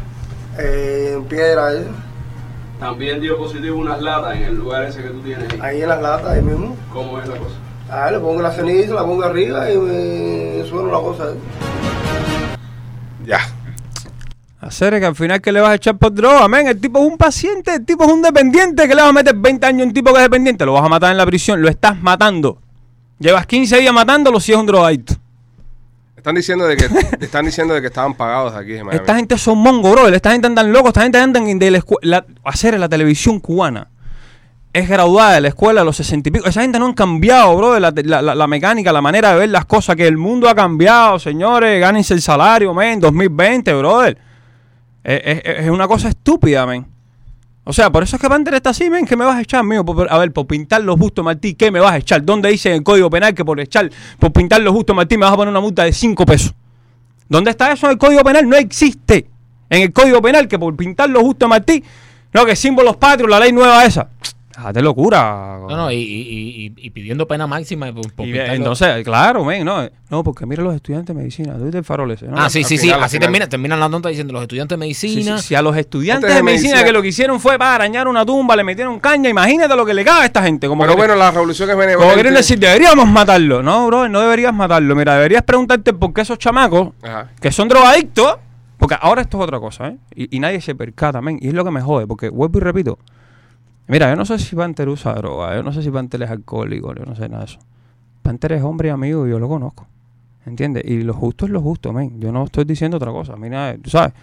[0.57, 1.85] eh, en piedra, eh,
[2.79, 5.59] También dio positivo unas latas en el lugar ese que tú tienes ahí.
[5.61, 6.75] ahí en las latas, ahí mismo.
[6.91, 7.55] ¿Cómo es la cosa?
[7.89, 11.23] Ah, le pongo la ceniza, la pongo arriba y me sueno la cosa.
[11.31, 12.55] eh.
[13.25, 13.39] Ya.
[14.59, 16.67] Hacer que al final que le vas a echar por droga, men.
[16.67, 18.87] El tipo es un paciente, el tipo es un dependiente.
[18.87, 20.65] que le vas a meter 20 años a un tipo que es dependiente?
[20.65, 22.57] Lo vas a matar en la prisión, lo estás matando.
[23.19, 25.13] Llevas 15 días matándolo si es un drogadicto.
[26.25, 26.85] Están diciendo de que
[27.23, 28.91] están diciendo de que estaban pagados aquí en.
[28.91, 30.07] Esta gente son mongo, bro.
[30.07, 30.87] Esta gente andan locos.
[30.87, 32.25] Esta gente andan de la escuela.
[32.43, 33.89] Hacer la televisión cubana.
[34.73, 36.47] Es graduada de la escuela a los 60 y pico.
[36.47, 37.79] Esa gente no han cambiado, bro.
[37.79, 39.95] La, la- la- la mecánica, la manera de ver las cosas.
[39.95, 41.79] Que el mundo ha cambiado, señores.
[41.79, 42.99] Gánense el salario, men.
[42.99, 44.17] 2020, brother.
[45.03, 46.87] Es, es- es una cosa estúpida, men.
[47.67, 49.05] O sea, por eso es que Panther está así, men.
[49.05, 49.83] ¿Qué me vas a echar, mío?
[50.09, 52.23] A ver, por pintar los bustos Martí, ¿qué me vas a echar?
[52.23, 55.25] ¿Dónde dice en el Código Penal que por echar, por pintar los bustos Martí me
[55.25, 56.53] vas a poner una multa de 5 pesos?
[57.27, 58.47] ¿Dónde está eso en el Código Penal?
[58.47, 59.27] No existe.
[59.67, 61.83] En el Código Penal que por pintar los justos Martí,
[62.33, 64.09] no, que símbolos patrios, la ley nueva esa.
[64.55, 65.59] Déjate locura.
[65.67, 67.93] No, no, y, y- y- y pidiendo pena máxima.
[67.93, 68.53] Por, por Y, pintarlo.
[68.53, 72.09] entonces, claro, men, no, no, porque mira los estudiantes de medicina, tú viste el farol
[72.11, 72.37] ese, ¿no?
[72.37, 72.85] Ah, sí, al sí, sí.
[72.87, 75.37] final, Así termina, terminan la nota diciendo los estudiantes de Sí, sí, medicina.
[75.39, 77.75] si a los estudiantes Antes de de medicina, medicina- que lo que hicieron fue para
[77.75, 80.67] arañar una tumba, le metieron caña, imagínate lo que le cae a esta gente.
[80.69, 82.13] Como Pero que- bueno, la revolución es Como benevolente.
[82.15, 83.61] quieren decir, deberíamos matarlo.
[83.61, 84.95] No, bro, no deberías matarlo.
[84.95, 87.29] Mira, deberías preguntarte por qué esos chamacos Ajá.
[87.41, 88.37] que son drogadictos,
[88.77, 89.97] porque ahora esto es otra cosa, ¿eh?
[90.15, 91.39] Y, y nadie se percata, men.
[91.41, 92.99] Y es lo que me jode, porque vuelvo y repito.
[93.87, 96.93] Mira, yo no sé si Panther usa droga, yo no sé si Panther es alcohólico,
[96.95, 97.59] yo no sé nada de eso.
[98.23, 99.85] Panther es hombre y amigo y yo lo conozco.
[100.45, 100.83] ¿Entiendes?
[100.85, 102.19] Y lo justo es lo justo, men.
[102.19, 103.35] Yo no estoy diciendo otra cosa.
[103.35, 104.13] Mira, tú sabes.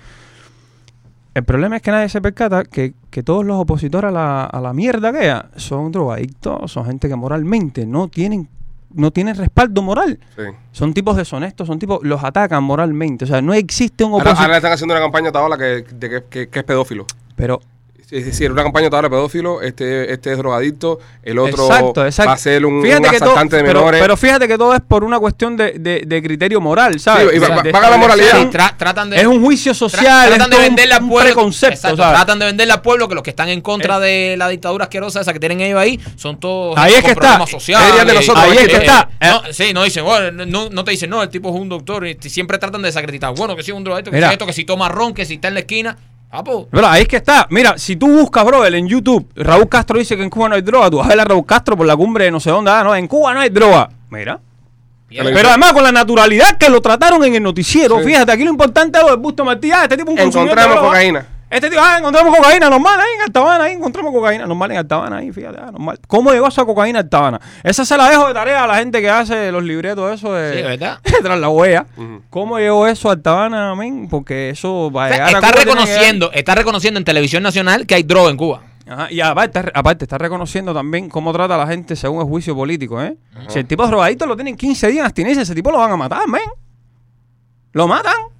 [1.35, 4.61] El problema es que nadie se percata que, que todos los opositores a la, a
[4.61, 8.49] la mierda que hay son drogadictos, son gente que moralmente no tienen,
[8.93, 10.19] no tienen respaldo moral.
[10.37, 10.43] Sí.
[10.73, 13.25] Son tipos deshonestos, son tipos, los atacan moralmente.
[13.25, 14.43] O sea, no existe un Ahora, opositor.
[14.43, 17.07] ahora le están haciendo una campaña a que, de que, que- que es pedófilo.
[17.35, 17.61] Pero
[18.13, 22.29] Es decir, una campaña Taola pedófilo, este, este es drogadicto, el otro Exacto, exacto.
[22.29, 24.01] va a ser un, un todo- asaltante de pero, menores.
[24.03, 27.31] pero fíjate que todo es por una cuestión de, de- de criterio moral, ¿sabes?
[27.31, 28.39] Sí, y va- De- va- de va a la moralidad.
[28.39, 31.09] Sí, tra- tratan de, es un juicio tra- social, es tratan de venderle al un
[31.09, 31.27] pueblo.
[31.33, 32.17] preconcepto, exacto, ¿sabes?
[32.19, 35.23] tratan de venderle al pueblo que los que están en contra de la dictadura asquerosa
[35.23, 37.21] esa que tienen ellos ahí son todos Ahí es que está.
[37.21, 38.05] problemas sociales.
[38.07, 39.09] De nosotros, ahí es que está.
[39.23, 42.07] no, sí, no dicen, bueno, no, no te dicen, no, el tipo es un doctor.
[42.07, 43.35] y siempre tratan de desacreditar.
[43.35, 45.35] Bueno, que si es un drogadicto, que si esto, que si toma ron, que si
[45.35, 45.97] está en la esquina.
[46.71, 47.47] Pero ahí es que está.
[47.51, 50.63] Mira, si tú buscas, brother, en YouTube, Raúl Castro dice que en Cuba no hay
[50.63, 50.91] droga.
[50.91, 52.71] Tú vas a ver a Raúl Castro por la cumbre de no sé dónde.
[52.71, 53.89] Ah, no, en Cuba no hay droga.
[54.11, 54.41] Mira.
[55.11, 57.99] Pero- Pero además con la naturalidad que lo trataron en el noticiero.
[57.99, 58.05] Sí.
[58.07, 59.71] Fíjate, aquí lo importante es lo Busto Martí.
[59.71, 61.27] Ah, este tipo es un Encontramos cocaína.
[61.53, 65.19] Este tipo, ah, encontramos cocaína normal ahí en Altabana, ahí encontramos cocaína normal en Altabana,
[65.19, 65.99] ahí, fíjate, ah, normal.
[66.07, 67.43] ¿Cómo llegó esa cocaína a Altabana?
[67.63, 70.57] Esa se la dejo de tarea a la gente que hace los libretos, eso de.
[70.57, 70.99] Sí, ¿verdad?
[71.23, 71.85] tras la huella.
[72.31, 74.09] ¿Cómo llegó eso a Altabana, men?
[74.09, 76.99] Porque eso va a O sea, llegar a está Cuba, tiene que reconociendo, está reconociendo
[76.99, 78.63] en televisión nacional que hay droga en Cuba.
[78.89, 82.55] Ajá, y aparte, aparte, está reconociendo también cómo trata a la gente según el juicio
[82.57, 83.15] político, ¿eh?
[83.49, 85.93] Si el tipo es drogadito lo tienen 15 días en abstinencia, ese tipo lo van
[85.93, 86.41] a matar, men.
[87.73, 88.32] Lo matan.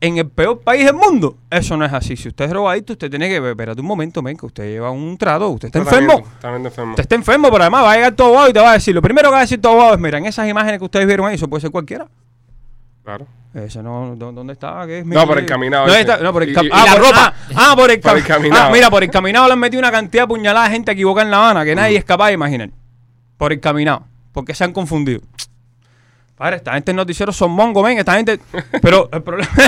[0.00, 1.36] En el peor país del mundo.
[1.50, 2.16] Eso no es así.
[2.16, 3.36] Si usted es drogadito, usted tiene que.
[3.50, 6.22] Espérate un momento, men, que usted lleva un trato, usted está enfermo.
[6.40, 6.90] Enfermo.
[6.92, 8.94] Usted está enfermo, pero además va a llegar tu abogado y te va a decir.
[8.94, 11.04] Lo primero que va a decir tu abogado es: Mira, en esas imágenes que ustedes
[11.06, 12.06] vieron ahí, eso puede ser cualquiera.
[13.04, 13.26] Claro.
[13.54, 14.86] Ese no, ¿dó- ¿dónde estaba?
[14.86, 15.06] ¿Qué es?
[15.06, 16.10] No, por el caminado ¿Dónde ese.
[16.12, 16.22] está?
[16.22, 17.34] No, por el cam- ah, ropa.
[17.56, 18.68] Ah, ah, por el, Por el cam- caminado.
[18.68, 21.24] Ah, mira, por el caminado le han metido una cantidad de puñaladas de gente equivocada
[21.24, 22.70] en La Habana que nadie es capaz de imaginar.
[23.36, 24.04] Por el caminado.
[24.32, 25.22] Porque se han confundido.
[26.38, 27.98] Padre, esta gente en noticieros son mongo, men.
[27.98, 28.38] Esta gente.
[28.80, 29.50] Pero el problema.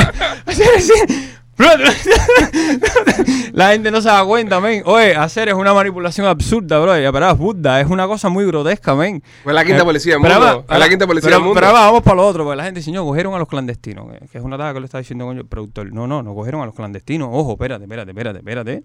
[3.52, 4.82] La gente no se da cuenta, men.
[4.86, 6.98] Oye, hacer es una manipulación absurda, bro.
[6.98, 9.22] Ya, pero es burda, es una cosa muy grotesca, men.
[9.42, 10.64] Fue la quinta Eh, policía del pero mundo.
[10.66, 11.54] Fue la quinta policía pero- del mundo.
[11.54, 14.06] Pero además, vamos para lo otro, porque la gente dice, señor, cogieron a los clandestinos,
[14.10, 15.92] que- que es una taga que le está diciendo coño, el productor.
[15.92, 17.28] No, no, no cogieron a los clandestinos.
[17.30, 18.82] Ojo, espérate, espérate, espérate, espérate.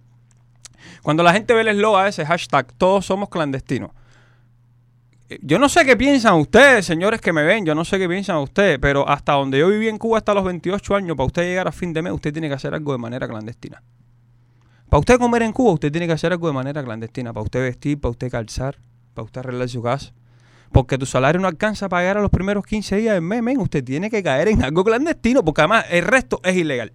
[1.01, 3.91] Cuando la gente ve el eslogan ese hashtag, todos somos clandestinos.
[5.29, 8.07] Eh, Yo no sé qué piensan ustedes, señores que me ven, yo no sé qué
[8.07, 11.43] piensan ustedes, pero hasta donde yo viví en Cuba hasta los 28 años, para usted
[11.43, 13.81] llegar a fin de mes, usted tiene que hacer algo de manera clandestina.
[14.89, 17.33] Para usted comer en Cuba, usted tiene que hacer algo de manera clandestina.
[17.33, 18.77] Para usted vestir, para usted calzar,
[19.13, 20.13] para usted arreglar su casa.
[20.71, 23.57] Porque tu salario no alcanza a pagar a los primeros 15 días del mes.
[23.57, 26.93] Usted tiene que caer en algo clandestino, porque además el resto es ilegal.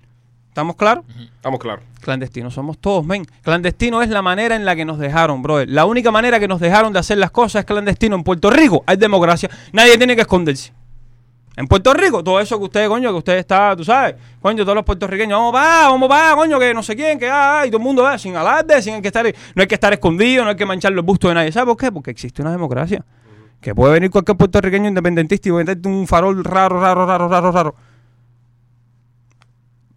[0.51, 1.05] ¿Estamos claros?
[1.37, 1.85] Estamos claros.
[2.01, 3.25] Clandestinos somos todos, men.
[3.43, 5.71] Clandestino es la manera en la que nos dejaron, brother.
[5.71, 8.17] La única manera que nos dejaron de hacer las cosas es clandestino.
[8.17, 9.49] En Puerto Rico hay democracia.
[9.73, 10.73] Nadie tiene que esconderse.
[11.57, 14.75] En Puerto Rico, todo eso que usted, coño, que usted está, tú sabes, coño, todos
[14.75, 17.79] los puertorriqueños, vamos para, vamos para, coño, que no sé quién, que ah, y todo
[17.79, 20.57] el mundo va sin alarde, sin que estar, no hay que estar escondido, no hay
[20.57, 21.53] que manchar los bustos de nadie.
[21.53, 21.93] ¿Sabe por qué?
[21.93, 23.05] Porque existe una democracia.
[23.61, 27.75] Que puede venir cualquier puertorriqueño independentista y venderte un farol raro, raro, raro, raro, raro.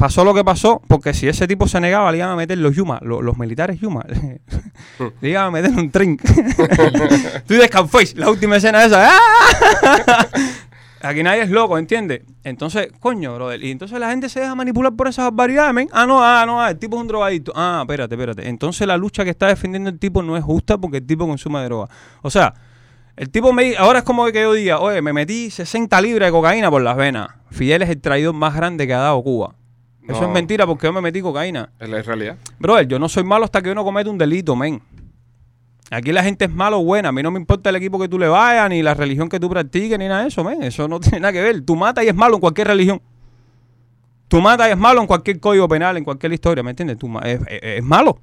[0.03, 2.75] Pasó lo que pasó, porque si ese tipo se negaba, le iban a meter los
[2.75, 4.03] Yuma, lo- los, militares Yuma,
[5.21, 6.17] le iban a meter un tren.
[7.47, 9.09] Tú de Scarface, la última escena esa.
[9.09, 10.27] ¡ah!
[11.03, 12.23] Aquí nadie es loco, ¿entiendes?
[12.43, 13.63] Entonces, coño, brother.
[13.63, 15.87] Y entonces la gente se deja manipular por esas barbaridades, men.
[15.93, 17.53] Ah, no, ah, no, ah, el tipo es un drogadicto.
[17.55, 18.49] Ah, espérate, espérate.
[18.49, 21.63] Entonces la lucha que está defendiendo el tipo no es justa porque el tipo consume
[21.63, 21.87] droga.
[22.23, 22.53] O sea,
[23.15, 26.31] el tipo me ahora es como que yo diga, oye, me metí 60 libras de
[26.33, 27.29] cocaína por las venas.
[27.51, 29.55] Fidel es el traidor más grande que ha dado Cuba.
[30.07, 31.69] Eso es mentira porque yo me metí cocaína.
[31.79, 32.37] Es la realidad.
[32.59, 34.81] Brother, yo no soy malo hasta que yo no cometa un delito, men.
[35.91, 37.09] Aquí la gente es mala o buena.
[37.09, 39.39] A mí no me importa el equipo que tú le vayas, ni la religión que
[39.39, 40.61] tú practiques, ni nada de eso, men.
[40.63, 41.61] Eso no tiene nada que ver.
[41.61, 43.01] Tú matas y es malo en cualquier religión.
[44.27, 46.97] Tú matas y es malo en cualquier código penal, en cualquier historia, ¿me entiendes?
[46.97, 48.17] Tú es, es- es malo.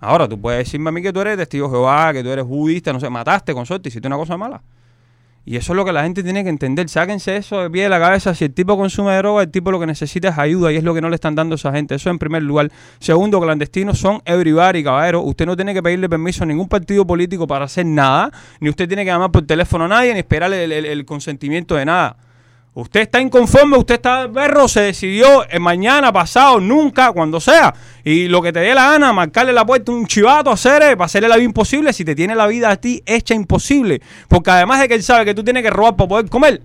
[0.00, 2.44] Ahora, tú puedes decirme a mí que tú eres testigo de Jehová, que tú eres
[2.46, 4.62] budista, no sé, mataste con suerte, hiciste una cosa mala.
[5.50, 6.90] Y eso es lo que la gente tiene que entender.
[6.90, 8.34] Sáquense eso de pie de la cabeza.
[8.34, 10.92] Si el tipo consume droga, el tipo lo que necesita es ayuda y es lo
[10.92, 11.94] que no le están dando a esa gente.
[11.94, 12.70] Eso en primer lugar.
[12.98, 15.22] Segundo, clandestinos son everybody, caballero.
[15.22, 18.30] Usted no tiene que pedirle permiso a ningún partido político para hacer nada.
[18.60, 21.76] Ni usted tiene que llamar por teléfono a nadie, ni esperar el, el- el consentimiento
[21.76, 22.18] de nada.
[22.78, 27.74] Usted está inconforme, usted está perro, se decidió eh, mañana, pasado, nunca, cuando sea.
[28.04, 30.96] Y lo que te dé la gana, marcarle la puerta a un chivato, hacer, eh,
[30.96, 34.00] para hacerle la vida imposible, si te tiene la vida a ti hecha imposible.
[34.28, 36.62] Porque además de que él sabe que tú tienes que robar para poder comer,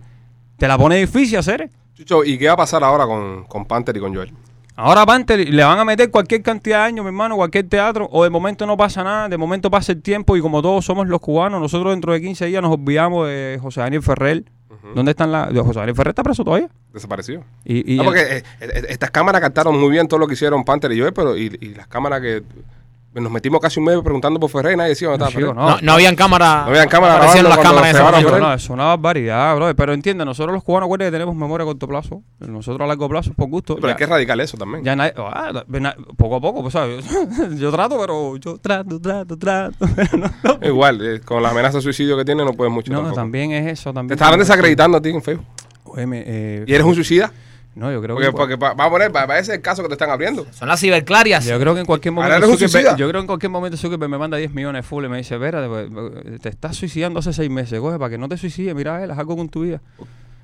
[0.60, 1.62] te la pone difícil hacer.
[1.64, 1.70] eh.
[1.96, 4.32] Chucho, ¿y qué va a pasar ahora con, con Panther y con Joel?
[4.76, 8.24] Ahora Panther le van a meter cualquier cantidad de años, mi hermano, cualquier teatro, o
[8.24, 11.20] de momento no pasa nada, de momento pasa el tiempo y como todos somos los
[11.22, 14.44] cubanos, nosotros dentro de 15 días nos olvidamos de José Daniel Ferrer.
[14.96, 15.52] ¿Dónde están las...?
[15.54, 16.70] José Daniel Ferrer está preso todavía.
[16.94, 17.44] Desapareció.
[17.66, 20.64] Y, y No, porque eh, eh, estas cámaras captaron muy bien todo lo que hicieron
[20.64, 22.44] Panther y Joel, pero y, y las cámaras que
[23.14, 25.70] nos metimos casi un mes preguntando por Ferrer y nadie decía dónde No, estaba no.
[25.76, 26.64] No, no habían cámara.
[26.66, 28.24] No habían cámara aparecieron las cámaras en.
[28.32, 29.76] No, no, es una barbaridad, bro.
[29.76, 32.24] Pero entiende, nosotros los cubanos, acuérdate que tenemos memoria a corto plazo.
[32.40, 33.76] Nosotros a largo plazo, por gusto.
[33.76, 34.84] Pero ya, es que es radical eso también.
[34.84, 37.06] ya nadie- ah, na- poco a poco, pues, ¿sabes?
[37.60, 39.76] Yo, trato, pero yo trato, trato, trato.
[39.96, 40.68] pero no, no.
[40.68, 43.16] Igual, eh, con la amenaza de suicidio que tiene no puedes mucho No, tampoco.
[43.16, 43.92] también es eso.
[43.92, 45.46] Te También estaban desacreditando a ti en Facebook.
[45.86, 47.32] Óyeme, eh, ¿Y eres un suicida?
[47.76, 48.38] No, yo creo Porque, que...
[48.38, 50.46] porque pa- va a poner, va- parece el caso que te están abriendo.
[50.52, 51.44] Son las ciberclarias.
[51.46, 54.18] Yo creo que en cualquier momento Zuckerberg, yo creo que en cualquier momento Zuckerberg me
[54.20, 55.88] manda 10 millones full y me dice, espérate, pues,
[56.26, 59.10] eh, te estás suicidando hace seis meses, coge, para que no te suicides, mira, él,
[59.12, 59.82] haz algo con tu vida.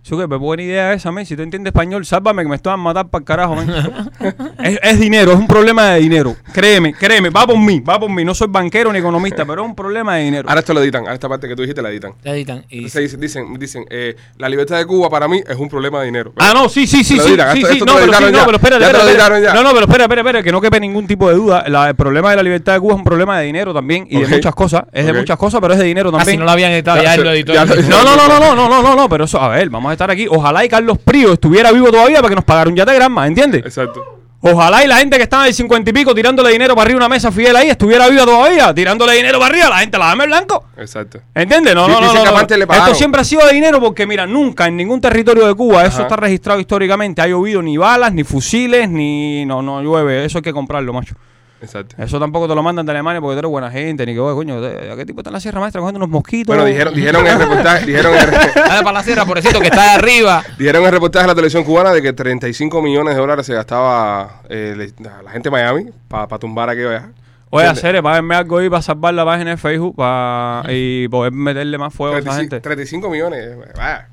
[0.04, 1.26] Yo que buena idea esa, men.
[1.26, 3.56] Si tú entiendes español, sálvame que me están matando para el carajo,
[4.64, 6.36] es, dinero, es un problema de dinero.
[6.52, 8.26] Créeme, créeme, va por mí, va por mí.
[8.26, 10.50] No soy banquero ni economista, pero es un problema de dinero.
[10.50, 12.14] Ahora esto lo editan, ahora esta parte que tú dijiste la editan.
[12.24, 12.66] La editan.
[12.70, 12.86] Y...
[12.86, 16.34] Dicen, dicen, dicen eh, la libertad de Cuba para mí es un problema de dinero.
[16.38, 19.54] Ah, no, sí, sí, sí, sí, sí, sí, no, pero no, pero espérate, espérate.
[19.54, 21.66] No, no, pero espera, espera, espera, que no quepe ningún tipo de duda.
[21.68, 24.20] La, el problema de la libertad de Cuba es un problema de dinero también y
[24.20, 24.84] de muchas cosas.
[24.92, 26.30] Es de muchas cosas, pero es de dinero también.
[26.30, 28.28] Ah, si no lo habían editado ya, ya, se, lo editó ya No, no, no,
[28.28, 30.28] no, no, no, no, no, pero eso, a ver, vamos a estar aquí.
[30.30, 33.64] Ojalá y Carlos Prío estuviera vivo todavía para que nos pagara un yate grama, ¿entiendes?
[33.66, 34.20] Exacto.
[34.42, 36.96] Ojalá y la gente que estaba en el cincuenta y pico tirándole dinero para arriba
[36.96, 40.06] a una mesa fiel ahí estuviera viva todavía, tirándole dinero para arriba, la gente la
[40.06, 40.64] dame blanco.
[40.78, 41.20] Exacto.
[41.36, 41.76] ¿Entiendes?
[41.76, 42.40] No, no, no.
[42.40, 45.98] Esto siempre ha sido de dinero porque, mira, nunca en ningún territorio de Cuba, eso
[45.98, 46.04] Ajá.
[46.04, 49.46] está registrado históricamente, ha llovido ni balas, ni fusiles, ni.
[49.46, 50.24] No, no llueve.
[50.24, 51.16] Eso hay que comprarlo, macho.
[51.62, 51.96] Exacto.
[52.02, 54.34] Eso tampoco te lo mandan de Alemania porque tú eres buena gente, ni que, oye,
[54.36, 56.48] coño, ¿de- ¿a qué tipo está en la Sierra Maestra cogiendo unos mosquitos?
[56.48, 59.68] Bueno, dijeron, dijeron en el reportaje, dijeron en el, Dale para la sierra, pobrecito, que
[59.68, 60.44] está de arriba.
[60.58, 63.54] dijeron en el reportaje de la televisión cubana de que 35 millones de dólares se
[63.54, 67.10] gastaba eh, la gente de Miami para tumbar aquello allá.
[67.52, 71.78] Oye, hacer, páguenme algo ahí para salvar la página de Facebook para, y poder meterle
[71.80, 72.62] más fuego a esa 35, gente.
[72.62, 73.40] 35 millones.
[73.44, 74.08] eh, vaya.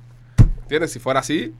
[0.62, 0.90] ¿Entiendes?
[0.92, 1.54] Si fuera así.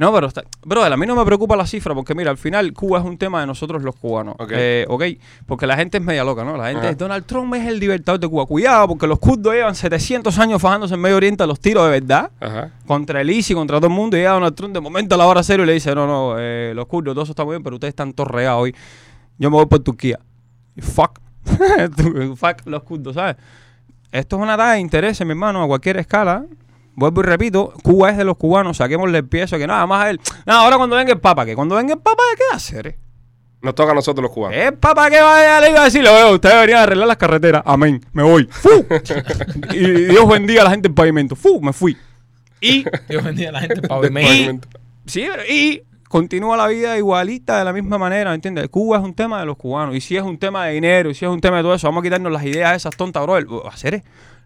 [0.00, 2.72] No, pero, está, brother, a mí no me preocupa la cifra porque, mira, al final
[2.72, 4.34] Cuba es un tema de nosotros los cubanos.
[4.38, 4.50] Ok.
[4.54, 5.04] Eh, ok,
[5.44, 6.56] porque la gente es media loca, ¿no?
[6.56, 6.88] La gente Ajá.
[6.88, 8.46] es Donald Trump es el libertador de Cuba.
[8.46, 12.00] Cuidado, porque los kurdos llevan 700 años fajándose en Medio Oriente a los tiros de
[12.00, 12.30] verdad.
[12.40, 12.70] Ajá.
[12.86, 14.16] Contra el ISIS, contra todo el mundo.
[14.16, 16.36] Y llega Donald Trump de momento a la hora cero y le dice: No, no,
[16.38, 18.74] eh, los kurdos, todo eso está muy bien, pero ustedes están todos regados hoy.
[19.36, 20.18] Yo me voy por Turquía.
[20.76, 21.20] Y fuck.
[22.36, 23.36] fuck los kurdos, ¿sabes?
[24.12, 26.46] Esto es una talla de intereses, mi hermano, a cualquier escala.
[26.94, 30.04] Vuelvo y repito, Cuba es de los cubanos, saquémosle el pie eso, que nada más
[30.04, 30.20] a él.
[30.44, 32.98] Nada, ahora cuando venga el Papa, que cuando venga el Papa, ¿qué va a hacer?
[33.62, 34.56] Nos toca a nosotros los cubanos.
[34.58, 37.62] El Papa que vaya, le iba a decir, lo veo, usted debería arreglar las carreteras.
[37.64, 38.48] Amén, me voy.
[38.50, 38.70] ¡Fu!
[39.72, 41.36] y Dios bendiga a la gente del pavimento.
[41.36, 41.60] ¡Fu!
[41.60, 41.96] Me fui.
[42.60, 44.28] Y Dios bendiga a la gente pavimento.
[44.30, 44.68] pavimento.
[45.06, 48.68] Sí, pero- y continúa la vida igualita de la misma manera, ¿me entiendes?
[48.68, 49.94] Cuba es un tema de los cubanos.
[49.94, 51.86] Y si es un tema de dinero, y si es un tema de todo eso,
[51.86, 53.66] vamos a quitarnos las ideas esas tontas, bro.
[53.68, 54.02] Hacer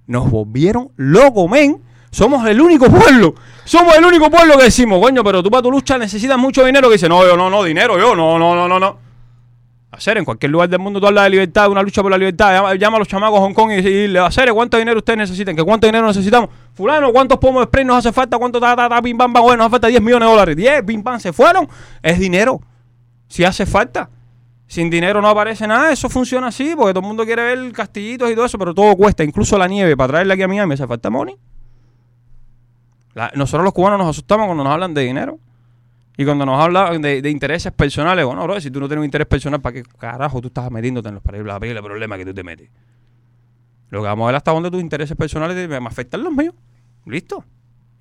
[0.07, 1.81] nos volvieron locos, men.
[2.15, 3.35] Somos el único pueblo.
[3.65, 6.87] Somos el único pueblo que decimos, coño, pero tú para tu lucha necesitas mucho dinero.
[6.89, 8.99] Que dice, no, yo no, no, dinero, yo, no, no, no, no, no.
[9.91, 12.73] Hacer en cualquier lugar del mundo tú hablas de libertad, una lucha por la libertad,
[12.79, 15.89] llama, a los chamacos Hong Kong y dile, hacer cuánto dinero ustedes necesitan, que cuánto
[15.89, 16.51] dinero necesitamos.
[16.73, 18.39] Fulano, ¿cuántos pomos de spray nos hace falta?
[18.39, 19.43] ¿Cuánto ta, ta, ta, pim, pam, pam?
[19.43, 20.57] Bueno, nos hace falta 10 millones de dólares.
[20.57, 21.69] 10, pim, pam, se fueron.
[22.01, 22.61] Es dinero.
[23.27, 24.09] Si hace falta.
[24.69, 28.31] Sin dinero no aparece nada, eso funciona así, porque todo el mundo quiere ver castillitos
[28.31, 30.87] y todo eso, pero todo cuesta, incluso la nieve, para traerla aquí a Miami hace
[30.87, 31.37] falta money.
[33.15, 35.39] La- nosotros los cubanos nos asustamos cuando nos hablan de dinero.
[36.17, 39.27] Y cuando nos hablan de, intereses personales, bueno, bro, si tú no tienes un interés
[39.27, 42.45] personal, ¿para qué carajo tú estás metiéndote en los para el problema que tú te
[42.45, 42.71] metes?
[43.91, 46.55] Lo que vamos a ver hasta dónde tus intereses personales me afectan los míos.
[47.05, 47.45] Listo.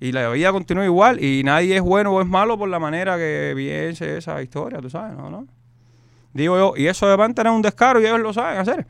[0.00, 3.16] Y la vida continúa igual y nadie es bueno o es malo por la manera
[3.16, 5.30] que piense esa historia, tú sabes, ¿no?
[5.30, 5.46] ¿no?
[6.32, 8.86] Digo yo, y eso de Panther es un descaro y ellos lo saben hacer.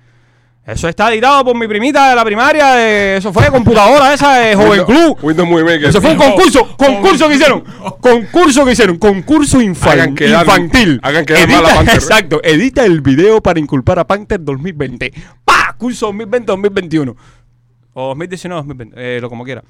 [0.67, 4.55] Eso está editado por mi primita de la primaria, de, eso fue computadora esa de
[4.57, 5.19] Joven Club.
[5.21, 5.85] Windows Movie Maker.
[5.91, 7.65] Eso fue un concurso, concurso que hicieron,
[8.01, 11.01] concurso que hicieron, concurso infan- Hagan quedar- infantil.
[11.03, 11.95] hagan quedar edita, mal a Panther.
[11.97, 15.13] Exacto, edita el video para inculpar a Panther 2020.
[15.45, 15.75] ¡Pah!
[15.77, 17.15] Curso 2020-2021.
[17.93, 19.63] O 2019-2020, eh, lo como quiera.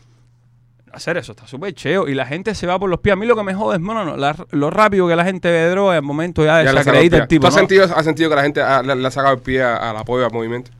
[0.92, 3.14] Hacer eso está súper cheo y la gente se va por los pies.
[3.14, 5.68] A mí lo que me jode es, mano, la- lo rápido que la gente ve
[5.70, 7.40] droga, al momento ya Ya el desacredita el tipo.
[7.40, 7.59] ¿Tú has ¿no?
[7.59, 9.96] sentido, has sentido que la gente ha- le, le ha sacado el pie a- al
[9.96, 10.70] apoyo al movimiento?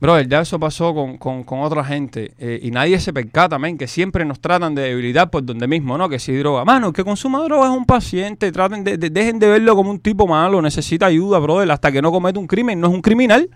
[0.00, 3.76] Brother, ya eso pasó con, con, con otra gente eh, y nadie se percata, men,
[3.76, 6.08] que siempre nos tratan de debilitar por donde mismo, ¿no?
[6.08, 6.64] Que si droga.
[6.64, 9.90] Mano, el que consuma droga es un paciente, traten de, de- dejen de verlo como
[9.90, 13.02] un tipo malo, necesita ayuda, brother, hasta que no comete un crimen, no es un
[13.02, 13.50] criminal.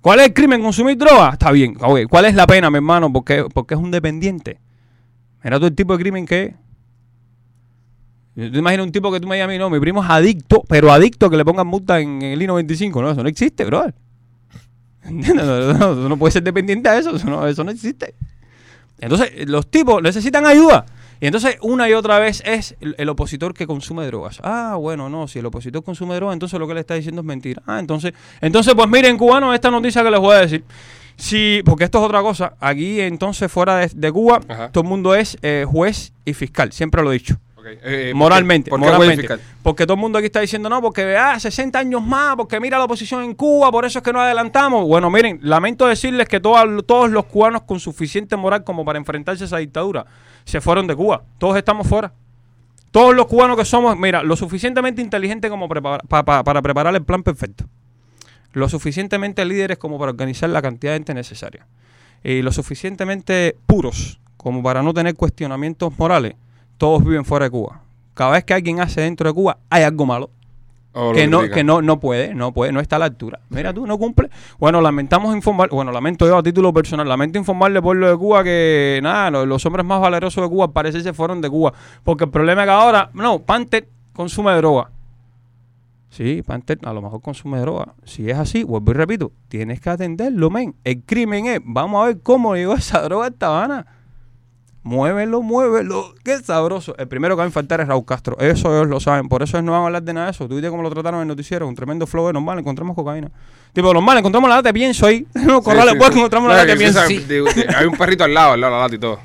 [0.00, 0.62] ¿Cuál es el crimen?
[0.62, 1.30] ¿Consumir droga?
[1.32, 1.74] Está bien.
[1.74, 3.12] ¿Cuál es la pena, mi hermano?
[3.12, 4.58] Porque, porque es un dependiente.
[5.42, 6.54] Mira tú el tipo de crimen que es.
[8.36, 10.10] Yo te imagino un tipo que tú me digas a mí, no, mi primo es
[10.10, 13.00] adicto, pero adicto que le pongan multa en, en el I-95.
[13.02, 13.94] No, eso no existe, brother.
[15.10, 18.14] No, no, no, no puede ser dependiente a eso, eso no, eso no existe.
[19.00, 20.86] Entonces, los tipos necesitan ayuda.
[21.20, 24.40] Y entonces, una y otra vez es el, el opositor que consume drogas.
[24.42, 27.26] Ah, bueno, no, si el opositor consume drogas, entonces lo que le está diciendo es
[27.26, 27.62] mentira.
[27.66, 30.64] Ah, entonces, entonces pues miren, cubanos, esta noticia que les voy a decir.
[31.16, 32.54] Sí, porque esto es otra cosa.
[32.58, 34.70] Aquí, entonces, fuera de, de Cuba, Ajá.
[34.72, 36.72] todo el mundo es eh, juez y fiscal.
[36.72, 37.36] Siempre lo he dicho.
[37.72, 39.22] Eh, ¿por qué- moralmente, ¿Por qué moralmente.
[39.22, 39.40] fiscal?
[39.62, 42.78] Porque todo el mundo aquí está diciendo, no, porque ah, 60 años más, porque mira
[42.78, 44.86] la oposición en Cuba, por eso es que no adelantamos.
[44.86, 49.44] Bueno, miren, lamento decirles que todas- todos los cubanos con suficiente moral como para enfrentarse
[49.44, 50.04] a esa dictadura
[50.44, 51.22] se fueron de Cuba.
[51.38, 52.12] Todos estamos fuera.
[52.90, 56.94] Todos los cubanos que somos, mira, lo suficientemente inteligentes como prepara- pa- pa- para preparar
[56.94, 57.64] el plan perfecto.
[58.52, 61.66] Lo suficientemente líderes como para organizar la cantidad de gente necesaria.
[62.22, 66.34] Y lo suficientemente puros como para no tener cuestionamientos morales.
[66.78, 67.80] Todos viven fuera de Cuba.
[68.14, 70.30] Cada vez que alguien hace dentro de Cuba, hay algo malo
[70.92, 73.40] O lo que no, que no, no puede, no puede, no está a la altura.
[73.48, 74.30] Mira tú, no cumple.
[74.58, 78.44] Bueno, lamentamos informar, bueno, lamento yo a título personal, lamento informarle al pueblo de Cuba
[78.44, 81.72] que nada, lo- los hombres más valerosos de Cuba parece se fueron de Cuba.
[82.04, 84.90] Porque el problema es que ahora, no, Panther consume droga.
[86.10, 87.94] Sí, Panther a lo mejor consume droga.
[88.04, 90.76] Si es así, vuelvo y repito, tienes que atenderlo, men.
[90.84, 93.86] El crimen es, vamos a ver cómo llegó esa droga a esta Habana.
[94.84, 96.14] Muévelo, muévelo.
[96.22, 96.94] Qué sabroso.
[96.98, 98.38] El primero que va a infartar es Raúl Castro.
[98.38, 99.28] Eso ellos lo saben.
[99.28, 100.46] Por eso no van a hablar de nada de eso.
[100.46, 101.66] Tú viste cómo lo trataron en el noticiero.
[101.66, 102.58] Un tremendo flow de normal.
[102.58, 103.30] Encontramos cocaína.
[103.72, 105.26] Tipo, normal, encontramos la lata de pienso ahí.
[105.34, 106.18] No, Sí, corrales, sí, pues, sí.
[106.18, 107.00] encontramos No, la lata de pienso.
[107.00, 109.18] sabe, de- de- hay un perrito al lado, al lado de la lata y todo.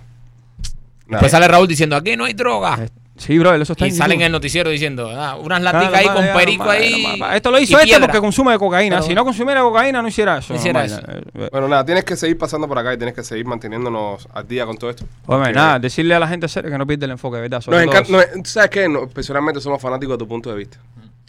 [1.07, 1.19] Nada.
[1.19, 2.79] Pues sale Raúl diciendo, aquí no hay droga.
[3.19, 4.25] Sí, bro, eso está Y en sale en YouTube.
[4.25, 7.19] el noticiero diciendo, ah, unas Claro, laticas ahí con perico ahí.
[7.35, 8.07] Esto lo hizo este piedra.
[8.07, 8.95] porque consume cocaína.
[8.97, 10.53] Pero- si no consumiera cocaína, no hiciera eso.
[10.53, 10.99] No hiciera eso.
[11.07, 14.27] Eh, eh, Bueno, nada, tienes que seguir pasando por acá y tienes que seguir manteniéndonos
[14.33, 15.03] al día con todo esto.
[15.27, 17.61] Hombre, Porque nada, decirle a la gente seria que no pierda el enfoque, ¿verdad?
[17.61, 18.89] Sobre encanta, nos- ¿Sabes qué?
[18.89, 20.77] No, personalmente somos fanáticos de tu punto de vista.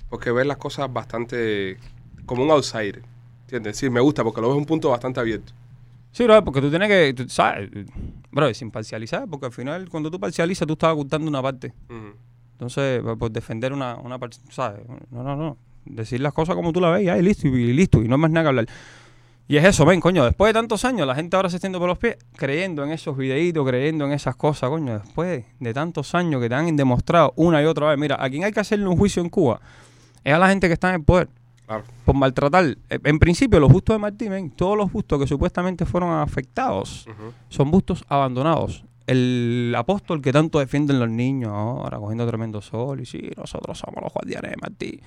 [0.08, 1.76] Porque ves las cosas bastante
[2.24, 3.02] como un outsider.
[3.42, 3.76] ¿Entiendes?
[3.76, 5.52] Sí, me gusta porque lo ves un punto bastante abierto.
[6.12, 7.70] Sí, bro, porque tú tienes que, tú sabes,
[8.30, 11.72] bro, sin parcializar, porque al final cuando tú parcializas tú estás ocultando una parte.
[12.52, 14.80] Entonces, por, por defender una, una parte, ¿sabes?
[15.10, 15.56] No, no, no.
[15.84, 18.16] Decir las cosas como tú las ves, ya, y listo, y, y listo, y no
[18.16, 18.66] hay más nada que hablar.
[19.48, 21.88] Y es eso, ven, coño, después de tantos años, la gente ahora se extiende por
[21.88, 26.40] los pies, creyendo en esos videitos, creyendo en esas cosas, coño, después de tantos años
[26.40, 28.96] que te han demostrado una y otra vez, mira, a quien hay que hacerle un
[28.96, 29.60] juicio en Cuba
[30.22, 31.28] es a la gente que está en el poder
[31.70, 31.84] Claro.
[32.04, 32.64] por maltratar.
[32.90, 37.06] eh, En principio, los bustos de Martí, ven, todos los bustos que supuestamente fueron afectados
[37.48, 38.84] son bustos abandonados.
[39.06, 44.02] El apóstol que tanto defienden los niños ahora, cogiendo tremendo sol, y sí, nosotros somos
[44.02, 45.00] los guardianes de Martí.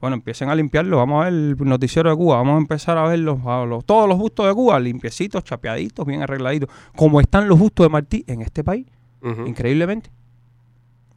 [0.00, 0.96] Bueno, empiecen a limpiarlo.
[0.98, 2.36] Vamos a ver el noticiero de Cuba.
[2.36, 6.06] Vamos a empezar a ver los, a los- todos los bustos de Cuba, limpiecitos, chapeaditos,
[6.06, 6.70] bien arregladitos.
[6.96, 8.86] Como están los bustos de Martí en este país.
[9.46, 10.10] Increíblemente.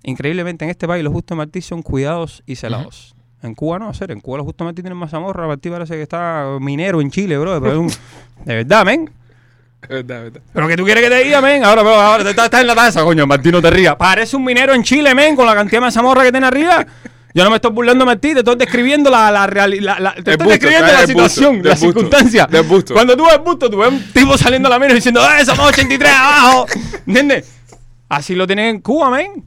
[0.03, 3.15] Increíblemente en este país los bustos de Martí son cuidados y celados.
[3.43, 4.10] En Cuba no, hacer.
[4.12, 5.47] En Cuba de Martí tienen más zamorra.
[5.47, 7.60] Martí parece que está minero en Chile, bro.
[7.62, 7.89] Pero es un-
[8.45, 9.12] de verdad, men.
[9.82, 10.41] Es verdad, es verdad.
[10.53, 11.63] Pero que tú quieres que te diga, men.
[11.63, 13.27] Ahora, pero ahora estás estás en la taza, coño.
[13.27, 13.95] Martí no te rías.
[13.97, 16.86] Parece un minero en Chile, men, con la cantidad de mazamorra que tiene arriba.
[17.36, 19.97] Yo no me estoy burlando de Martí, te estoy describiendo la, la realidad.
[19.99, 22.47] La, te estoy busto, describiendo la busto, situación, del la busto, circunstancia.
[22.67, 22.93] busto.
[22.93, 25.67] Cuando tú ves busto, tú ves un tipo saliendo a la mina diciendo, ¡eh, somos
[25.69, 26.67] 83 abajo!
[27.08, 27.51] ¿Entiendes?
[28.08, 29.43] Así lo tienen en Cuba, men.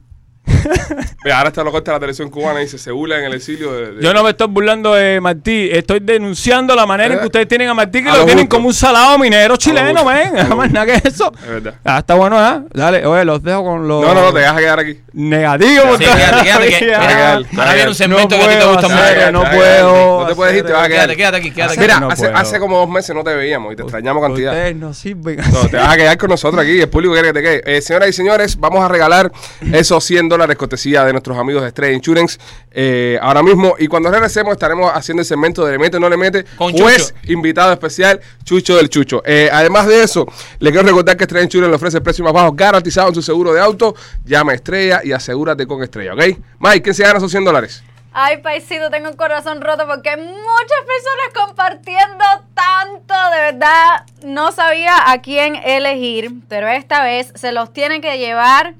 [1.23, 3.71] Mira, ahora está lo corta la televisión cubana y dice, se burla en el exilio
[3.73, 7.25] de, de- Yo no me estoy burlando de Martí, estoy denunciando la manera en que
[7.25, 8.55] ustedes tienen a Martí, que a lo lo tienen justo.
[8.55, 10.03] como un salado minero chileno.
[10.03, 11.31] Nada más nada que eso.
[11.41, 11.75] Es verdad.
[11.83, 12.61] Ah, está bueno, ¿eh?
[12.73, 14.99] Dale, oye, los dejo con los No, no, no, te dejas quedar aquí.
[15.13, 15.97] negativos.
[15.97, 16.99] Sí, quédate, quédate, que- Ya.
[17.07, 17.43] quedar.
[17.57, 19.31] Ahora viene un segmento No que a ti te gusta mucho.
[19.31, 21.07] No puedo No te puedes ir, te vas a quedar.
[21.07, 21.81] Quédate, quédate aquí, quédate aquí.
[21.81, 22.07] Mira,
[22.39, 24.53] hace, como dos meses no te veíamos y te extrañamos cantidad.
[24.53, 25.37] Ustedes no sirven.
[25.51, 26.79] No, te vas a quedar con nosotros aquí.
[26.81, 27.77] El público quiere que te quede.
[27.77, 29.31] Eh, señoras y señores, vamos a regalar
[29.73, 32.39] esos 100 dólares cortesía de nuestros amigos de Estrella Insurance
[32.71, 33.75] eh, ahora mismo.
[33.77, 36.45] Y cuando regresemos, estaremos haciendo el segmento de Le Mete o No Le Mete.
[36.55, 37.33] Con Juez Chucho.
[37.33, 39.21] invitado especial, Chucho del Chucho.
[39.25, 40.25] Eh, además de eso,
[40.59, 43.21] le quiero recordar que Estrella Insurance le ofrece el precio más bajo garantizado en su
[43.21, 43.95] seguro de auto.
[44.25, 46.37] Llama a Estrella y asegúrate con Estrella, ¿ok?
[46.59, 47.83] Mike, ¿quién se gana esos 100 dólares?
[48.19, 53.13] Ay, paisito, tengo un corazón roto porque hay muchas personas compartiendo tanto.
[53.31, 58.73] De verdad, no sabía a quién elegir, pero esta vez se los tiene que llevar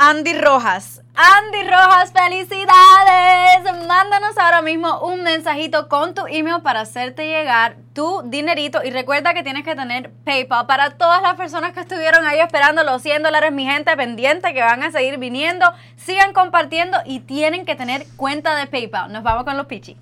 [0.00, 1.02] Andy Rojas.
[1.16, 3.84] Andy Rojas, felicidades.
[3.88, 8.80] Mándanos ahora mismo un mensajito con tu email para hacerte llegar tu dinerito.
[8.84, 12.84] Y recuerda que tienes que tener PayPal para todas las personas que estuvieron ahí esperando
[12.84, 15.66] los 100 dólares, mi gente pendiente, que van a seguir viniendo.
[15.96, 19.12] Sigan compartiendo y tienen que tener cuenta de PayPal.
[19.12, 19.96] Nos vamos con los pichis.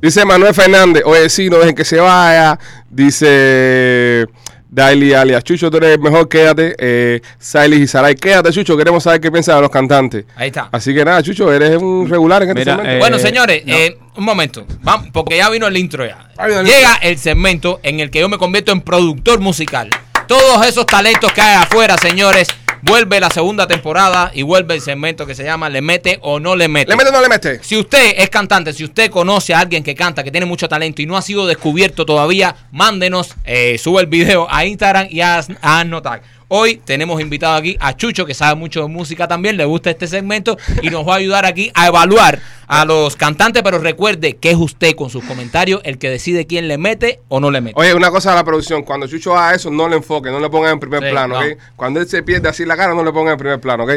[0.00, 2.58] Dice Manuel Fernández, oye, sí, no dejen que se vaya.
[2.88, 4.26] Dice
[4.72, 6.74] Daily alias Chucho, tú eres mejor, quédate.
[6.78, 10.24] Eh, Silas y Saray, quédate, Chucho, queremos saber qué piensas de los cantantes.
[10.36, 10.68] Ahí está.
[10.72, 12.96] Así que nada, Chucho, eres un regular en este Mira, segmento.
[12.96, 14.64] eh, Bueno, señores, eh, un momento.
[14.82, 16.30] Vamos, porque ya vino el intro ya.
[16.38, 19.90] Ah, Llega el segmento en el que yo me convierto en productor musical.
[20.26, 22.48] Todos esos talentos que hay afuera, señores.
[22.82, 26.56] Vuelve la segunda temporada y vuelve el segmento que se llama Le mete o no
[26.56, 26.90] le mete.
[26.90, 27.62] ¿Le mete o no le mete?
[27.62, 31.02] Si usted es cantante, si usted conoce a alguien que canta, que tiene mucho talento
[31.02, 35.44] y no ha sido descubierto todavía, mándenos, eh, sube el video a Instagram y a,
[35.62, 36.22] a Tag.
[36.52, 40.08] Hoy tenemos invitado aquí a Chucho, que sabe mucho de música también, le gusta este
[40.08, 44.50] segmento y nos va a ayudar aquí a evaluar a los cantantes, pero recuerde que
[44.50, 47.78] es usted con sus comentarios el que decide quién le mete o no le mete.
[47.78, 50.50] Oye, una cosa a la producción, cuando Chucho haga eso, no le enfoque, no le
[50.50, 51.46] ponga en primer Sí, plano, no.
[51.46, 51.56] ¿ok?
[51.76, 53.92] Cuando él se pierde así la cara, no le ponga en primer plano, ¿ok?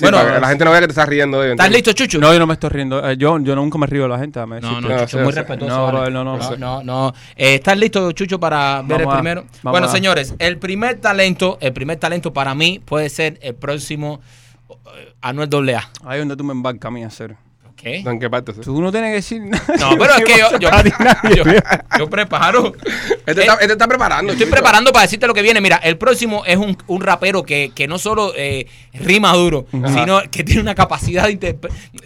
[0.00, 1.50] Sí, Bueno, para que la gente no vea que te estás riendo él.
[1.50, 1.86] ¿Estás ¿entiendes?
[1.88, 2.18] listo, Chucho?
[2.20, 3.06] No, yo no me estoy riendo.
[3.06, 4.38] Eh, yo, yo nunca me río de la gente.
[4.40, 4.88] dame No, decirte.
[4.88, 5.38] no, No, Chucho, sí, muy sí.
[5.38, 5.76] respetuoso.
[5.76, 5.92] No, vale.
[5.98, 6.36] brother, no, no.
[6.38, 7.14] no, no, no.
[7.36, 9.42] Eh, ¿Estás listo, Chucho, para ver el a- primero?
[9.62, 13.54] vamos bueno, a- señores, el primer talento, el primer talento para mí puede ser el
[13.54, 14.20] próximo
[14.96, 15.90] eh, Anuel AA.
[16.06, 17.36] Ahí donde tú me embarcas a mí a hacer.
[17.82, 17.96] ¿Qué?
[18.00, 18.52] ¿En qué parte?
[18.52, 18.60] sí?
[18.62, 19.64] Tú no tienes que decir nada.
[19.78, 20.70] No, pero es que yo, yo,
[21.44, 21.52] yo,
[21.98, 22.72] yo preparo.
[23.26, 24.32] Este, está, este está preparando.
[24.32, 24.54] Estoy Chucho.
[24.56, 25.60] preparando para decirte lo que viene.
[25.60, 30.20] Mira, el próximo es un, un rapero que, que no solo eh, rima duro, sino
[30.30, 31.36] que tiene una capacidad de,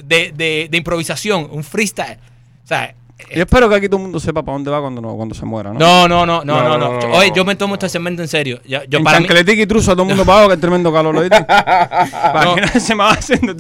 [0.05, 2.19] de, de- de improvisación, un freestyle.
[2.63, 2.95] O sea,
[3.35, 5.45] Yo espero que aquí todo el mundo sepa para dónde va cuando, no, cuando se
[5.45, 5.79] muera, ¿no?
[5.79, 7.09] no, no, no, no, No, no, no, no.
[7.09, 7.35] no, Oye, no.
[7.37, 8.61] yo me tomo este segmento en serio.
[8.65, 10.61] Yo, yo en para mí- y truzo a todo el mundo para abajo que es
[10.61, 11.43] tremendo calor, ¿lo viste?
[11.45, 12.55] Para No.
[12.55, 13.55] que nadie se me va haciendo.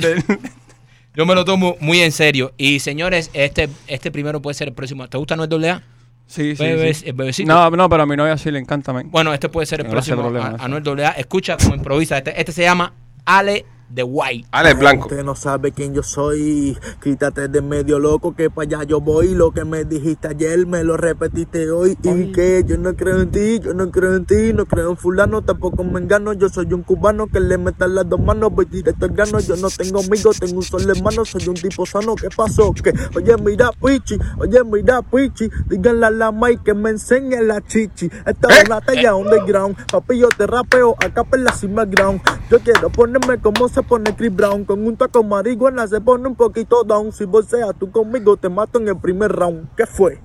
[1.14, 2.52] Yo me lo tomo muy en serio.
[2.56, 5.08] Y señores, este, este primero puede ser el próximo.
[5.08, 5.82] ¿Te gusta Noel AA?
[6.26, 7.08] Sí, sí, Bebes- sí.
[7.08, 7.52] el bebecito.
[7.52, 9.10] No, no, pero a mi novia sí le encanta, men.
[9.10, 10.64] Bueno, este puede ser el No, no próximo problema, a-.
[10.64, 11.10] Anuel AA.
[11.12, 12.18] Escucha cómo improvisa.
[12.18, 12.92] Este, este se llama
[13.26, 14.48] Ale de White.
[14.50, 15.08] Alex Blanco.
[15.08, 16.76] Usted no sabe quién yo soy.
[17.02, 19.34] Quítate de medio loco que para allá yo voy.
[19.34, 21.96] Lo que me dijiste ayer me lo repetiste hoy.
[22.02, 24.96] Y que yo no creo en ti, yo no creo en ti, no creo en
[24.96, 26.32] fulano, tampoco me engano.
[26.32, 29.40] Yo soy un cubano que le metan las dos manos, voy directo al grano.
[29.40, 32.14] Yo no tengo amigos, tengo un sol en mano, soy un tipo sano.
[32.14, 32.72] ¿Qué pasó?
[32.72, 35.50] Que oye, mira, Pichi, oye, mira, Pichi.
[35.68, 38.10] Díganle a la May que me enseñe la chichi.
[38.26, 39.76] Esta es una talla underground.
[39.90, 42.20] Papi, yo te rapeo acá por la cima ground.
[42.50, 44.64] Yo quiero ponerme como se pone Chris Brown.
[44.64, 47.12] Con un taco marihuana se pone un poquito down.
[47.12, 49.68] Si vos seas tú conmigo, te mato en el primer round.
[49.76, 50.20] ¿Qué fue?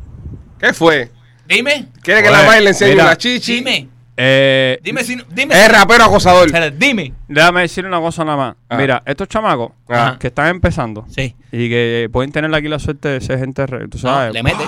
[0.60, 1.12] ¿Qué fue?
[1.48, 3.56] Dime, ¿Quiere que la May le enseñe una chichi?
[3.56, 3.90] dime,
[4.22, 5.56] Eh, dime si, dime.
[5.56, 6.46] Es rapero acosador.
[6.48, 7.14] Espera, dime.
[7.28, 8.56] déjame decir una cosa nada más.
[8.68, 8.78] Ah.
[8.78, 10.20] Mira, estos chamacos Ajá.
[10.20, 11.36] que están empezando Sí.
[11.52, 14.34] y que pueden tener aquí la suerte de ser gente, re- tú No, sabes.
[14.34, 14.64] le mete.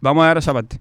[0.00, 0.80] Vamos a ver esa parte.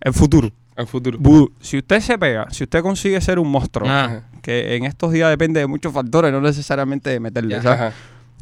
[0.00, 0.50] El futuro.
[0.76, 1.18] El futuro.
[1.18, 4.20] Bu- Si usted se pega, si usted consigue ser un monstruo, Ah.
[4.42, 7.56] que en estos días depende de muchos factores, no necesariamente de meterle.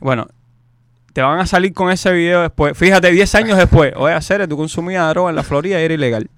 [0.01, 0.27] Bueno,
[1.13, 2.77] te van a salir con ese video después.
[2.77, 3.93] Fíjate, 10 años después.
[3.97, 6.29] Oye, hacer, tú consumías droga en la Florida y era ilegal.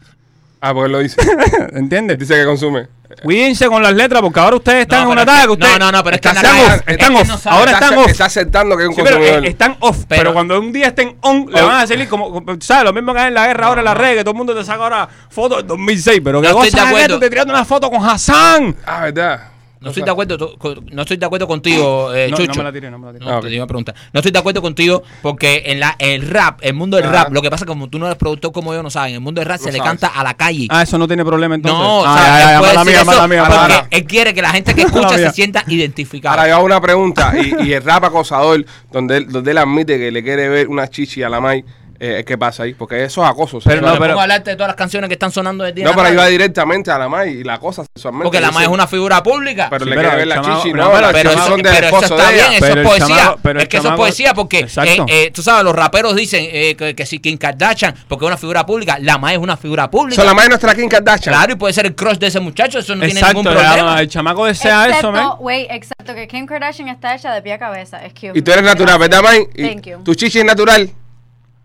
[0.60, 1.16] Ah, porque él lo dice.
[1.72, 2.18] ¿Entiendes?
[2.18, 2.88] Dice que consume.
[3.22, 5.46] Cuídense con las letras porque ahora ustedes están No, en pero una es que- etapa
[5.46, 7.28] que ustedes no, no, no, pero es que están la off, es están off.
[7.44, 8.08] no ahora está, están off.
[8.08, 9.96] está aceptando que es un Sí, pero eh, están off.
[10.08, 11.66] Pero, Pero- cuando un día estén on, le Oh.
[11.66, 12.84] van a salir como, ¿sabes?
[12.84, 14.54] Lo mismo que hay en la guerra ahora en las redes, que todo el mundo
[14.54, 16.20] te saca ahora fotos del 2006.
[16.22, 17.14] Pero que No estoy cosa de es acuerdo.
[17.14, 17.18] esto?
[17.20, 18.76] Te tirando una foto con Hassan.
[18.86, 19.40] Ah, ¿verdad?
[19.80, 20.56] No estoy de acuerdo,
[20.92, 22.52] no estoy de acuerdo contigo, eh, No, Chucho.
[22.52, 23.24] no me la tiré, no me la tiré.
[23.24, 23.52] No, Ah, te ok.
[23.52, 23.94] iba a preguntar.
[24.12, 27.12] No estoy de acuerdo contigo porque en la el rap, el mundo del Ah.
[27.12, 29.10] rap, lo que pasa es que como tú no eres productor como yo, no sabes,
[29.10, 29.90] en el mundo del rap No se le sabes.
[29.90, 30.66] canta a la calle.
[30.70, 31.78] Ah, eso no tiene problema entonces.
[31.78, 33.88] no, ah, o sea, mía, mala mía, porque mala mía.
[33.90, 36.34] él quiere que la gente que escucha se sienta identificada.
[36.36, 39.98] Ahora yo hago una pregunta y, y el rap acosador, donde él, donde él admite
[39.98, 41.64] que le quiere ver una chichi a la May,
[41.98, 42.74] eh, ¿qué pasa ahí?
[42.74, 43.58] Porque eso es acoso.
[43.64, 45.84] Pero Pero no, no, a hablarte de todas las canciones que están sonando del día.
[45.84, 46.32] No, pero ahí va radio.
[46.32, 48.24] directamente a la May y la cosa sexualmente.
[48.24, 49.68] Porque la May es una figura pública.
[49.70, 51.74] Pero Sí, le pero quiere ver la chichi, no, no, pero pero eso, son del
[51.74, 52.56] pero eso esposo está de bien, ella.
[52.56, 53.36] eso Pero es el poesía.
[53.42, 54.90] pero es que eso es poesía porque, Exacto.
[55.08, 58.28] eh, eh, tú sabes, los raperos dicen eh, que, que si Kim Kardashian, porque es
[58.28, 60.22] una figura pública, la May es una figura pública.
[60.24, 61.34] La May es nuestra Kim Kardashian.
[61.34, 64.00] Claro, y puede ser el crush de ese muchacho, eso no tiene Exacto, ningún problema.
[64.00, 65.30] el chamaco desea eso, man.
[65.40, 68.00] Wait, excepto que Kim Kardashian está hecha de pie a cabeza.
[68.34, 69.46] Y tú eres natural, ¿verdad, May?
[69.54, 69.98] Y Thank you.
[70.04, 70.90] Tu chichi es natural.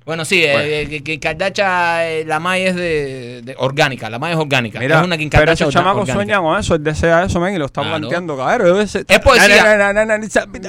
[0.03, 0.67] Bueno, sí, eh, Bueno.
[0.67, 4.79] eh, que, que Kardashian, eh, la May es de, de orgánica, la May es orgánica.
[4.79, 7.59] Mira, es una Kim pero esos chamacos sueñan con eso, él desea eso, man, y
[7.59, 7.97] lo está Claro.
[7.99, 8.81] planteando, cabrón.
[8.81, 9.63] Es Es poesía.
[9.77, 10.19] Na, na, na,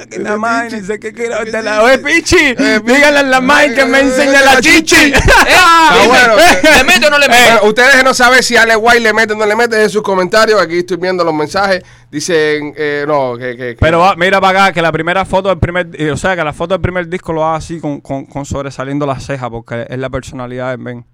[0.07, 3.87] que la ni sé qué quiero, te la- Oye, pichi, díganle a la May que
[3.87, 5.13] me enseñe la chichi.
[5.55, 6.37] Ah.
[6.79, 7.67] ¿Le mete o no le mete?
[7.67, 10.61] Ustedes no saben si Ale White le mete o no le mete en sus comentarios.
[10.61, 11.83] Aquí estoy viendo los mensajes.
[12.13, 13.53] Dicen, eh, no, que.
[13.57, 16.17] que, que- Pero va, mira para acá, que la primera foto del primer, eh, o
[16.17, 19.25] sea, que la foto del primer disco lo haga así con, con, con sobresaliendo las
[19.25, 21.05] cejas, porque es la personalidad de Ben.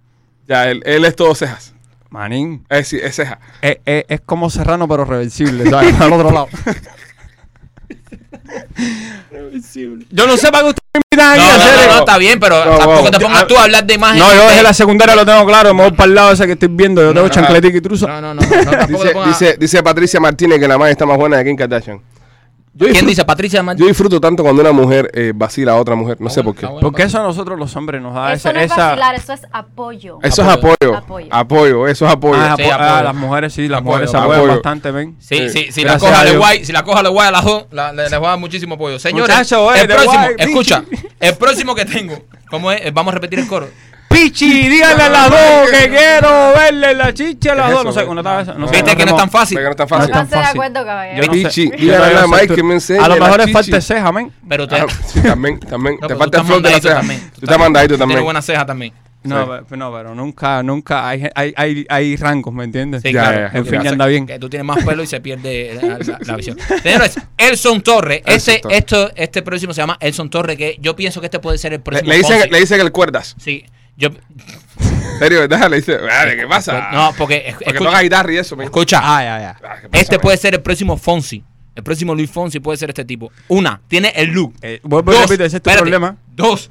[0.49, 1.73] Ya, él, él es todo cejas.
[2.11, 3.39] Manín, Es, sí, es ceja.
[3.63, 5.95] es, es, es como Serrano, pero reversible, ¿sabes?
[6.01, 6.49] Al otro lado.
[10.11, 11.93] Yo no sé para qué ustedes me invitan aquí No, a no, hacer no, eso.
[11.93, 13.11] no, está bien, pero No, tampoco wow.
[13.11, 14.19] te pongas tú a hablar de imagen.
[14.19, 16.47] No, yo desde de- la secundaria lo tengo claro, me voy para el lado ese
[16.47, 18.07] que estoy viendo, yo tengo chancletica y truza.
[18.07, 21.17] No, no, no, no, no, Dice, dice, dice Patricia Martínez que la May está más
[21.19, 22.01] buena de Kim Kardashian.
[22.79, 23.25] Yo ¿Quién disfruto, dice?
[23.25, 23.85] Patricia Martínez.
[23.85, 26.17] yo disfruto tanto cuando una mujer eh, vacila a otra mujer.
[26.21, 26.65] No sé por qué.
[26.65, 28.53] Bueno, Porque eso a nosotros los hombres nos da Eso esa...
[28.53, 30.19] no es esa vacilar, eso es apoyo.
[30.23, 30.75] Eso es Apoyo.
[30.77, 30.97] apoyo.
[30.97, 31.27] Apoyo.
[31.31, 32.41] Apoyo, eso es apoyo.
[32.41, 33.05] Ah, Sí, apo- ah, apoyo.
[33.05, 34.35] las mujeres sí, las Apoyo, mujeres se apoyo.
[34.37, 35.17] apoyan bastante, ven.
[35.19, 35.65] Sí, Sí.
[35.67, 37.93] sí, si la coja de guay, si la coja de guay a la jo, la-
[37.93, 38.99] le, les va a dar muchísimo apoyo.
[39.01, 40.85] Señores, Muchacho, eh, el próximo, guay, escucha,
[41.19, 42.15] el próximo que tengo,
[42.49, 42.95] ¿cómo es?
[42.95, 43.69] Vamos a repetir el coro.
[44.09, 47.85] Pichi, díganle a las dos que quiero verle la chicha a las ¿Qué es dos.
[47.85, 49.63] No sé, una tabla- no sé, Viste que no es tan fácil.
[49.63, 50.11] No es tan No fácil.
[50.11, 50.61] es tan Pónganse de fácil.
[50.61, 51.27] acuerdo, caballero.
[51.27, 53.83] no Pichi, dígale a no Mike que me enseñe A lo mejor es falta de
[53.83, 54.33] ceja, men.
[54.49, 55.95] Pero te, Ah, sí, también, también.
[56.01, 56.95] No, te pero falta el flow de la ceja.
[56.97, 57.21] también.
[57.35, 58.25] Tú estás mandadito Tienes también.
[58.25, 58.93] buena ceja también.
[59.25, 59.65] No, Sí.
[59.69, 63.03] pe- no, pero nunca, nunca hay, hay, hay, hay rangos, ¿me entiendes?
[63.03, 63.47] Sí, Ya, claro.
[63.49, 64.27] En Lo fin, que pasa anda bien.
[64.27, 66.57] Que tú tienes más pelo y se pierde la, la- la visión.
[66.83, 68.23] Señores, Elson Torre.
[68.25, 68.77] Elson Este, Torre.
[68.79, 71.79] esto, este próximo se llama Elson Torre, que yo pienso que este puede ser el
[71.81, 72.09] Le, próximo.
[72.11, 72.51] le dicen, Fonsi.
[72.51, 73.35] le dicen el cuerdas.
[73.39, 73.65] Sí,
[73.99, 74.09] yo.
[74.09, 75.69] ¿En serio, verdad?
[75.69, 76.91] Le dicen, "Vale, ¿qué pasa?
[76.93, 77.37] No, porque.
[77.49, 78.65] es- Porque escucha, toca guitarra y eso, men.
[78.67, 79.51] escucha, Ah, ya, ya.
[79.63, 81.43] Ah, ¿qué pasa, este puede ser el próximo Fonsi.
[81.75, 83.31] El próximo Luis Fonsi puede ser este tipo.
[83.49, 84.55] Una, tiene el look.
[84.63, 85.81] Eh, Dos, repito, ese es tu espérate.
[85.83, 86.17] problema.
[86.35, 86.69] Dos,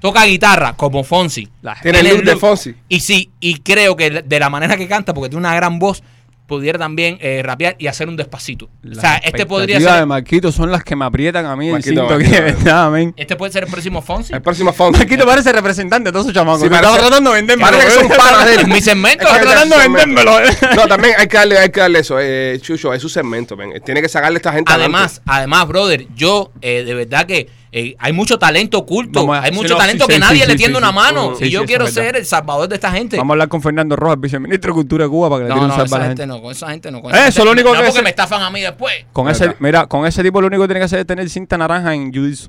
[0.00, 1.48] toca guitarra como Fonsi.
[1.62, 2.74] La- Tiene el look de Fonsi.
[2.88, 6.02] Y sí, y creo que de la manera que canta, porque tiene una gran voz,
[6.46, 8.66] pudiera también eh, rapear y hacer un despacito.
[8.66, 10.06] o sea, este podría expectativas de ser.
[10.06, 12.92] Marquito son las que me aprietan a mí Marquito, que verdad.
[13.16, 14.34] Este puede ser el próximo Fonsi.
[14.34, 14.98] El próximo Fonsi.
[14.98, 16.60] Marquito parece representante de todos esos chamacos.
[16.60, 17.70] Sí, Yo estaba parece- tratando de vendérmelo.
[17.70, 18.66] Parece que son panas de él.
[18.68, 19.24] Mi segmento.
[19.24, 20.32] Estaba tratando de vendérmelo.
[20.76, 22.16] No, también hay que darle, hay que darle eso.
[22.20, 23.72] Eh, Chucho, es su segmento, men.
[23.84, 25.30] Tiene que sacarle a esta gente Además, adelante.
[25.38, 29.50] además, brother, yo eh, de verdad que eh, hay mucho talento oculto, Vamos a- hay
[29.50, 30.94] sí, mucho no, talento sí, que sí, nadie sí, le sí, tiende sí, una sí.
[30.94, 31.34] mano.
[31.36, 32.08] Sí, y sí, yo eso quiero es verdad.
[32.10, 33.16] ser el salvador de esta gente.
[33.16, 35.54] Vamos a hablar con Fernando Rojas, viceministro de Cultura de Cuba, para que le No,
[35.56, 36.26] tire un no, salva a esa la gente gente.
[36.36, 37.02] no, con esa gente no.
[37.02, 38.94] Con Eso es gente- lo único no, que porque me estafan a mí después.
[39.12, 39.42] Con Verdad.
[39.48, 41.92] ese, mira, con ese tipo lo único que tiene que hacer es tener cinta naranja
[41.94, 42.48] en judicio.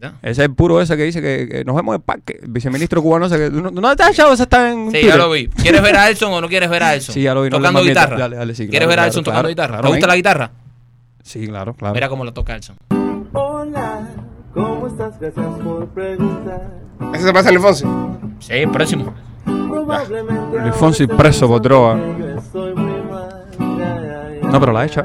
[0.00, 0.16] ¿Verdad?
[0.22, 2.38] Ese es el puro ese que dice que, que nos vemos en el parque.
[2.42, 3.50] El viceministro cubano ese que...
[3.50, 4.32] ¿No, no te has echado?
[4.32, 5.08] Ese está en Sí, Twitter.
[5.10, 5.46] ya lo vi.
[5.48, 7.14] ¿Quieres ver a Elson o no quieres ver a Elson?
[7.14, 8.16] Sí, ya lo vi, no Tocando guitarra.
[8.16, 9.68] dale, dale, sí, ¿Quieres claro, ver a claro, Elson claro, tocando guitarra?
[9.68, 10.08] claro, ¿Te gusta ven.
[10.08, 10.50] la guitarra?
[11.22, 11.94] Sí, claro, claro.
[11.94, 12.76] Mira cómo la toca Elson.
[14.84, 15.18] ¿Cómo estás?
[15.18, 16.70] Gracias por preguntar.
[17.14, 17.84] ¿Ese se pasa Fonsi?
[18.40, 19.14] Sí, próximo.
[19.44, 21.96] Probablemente Luis Fonsi ahora preso ya.
[24.50, 25.00] No, pero la ha hecho.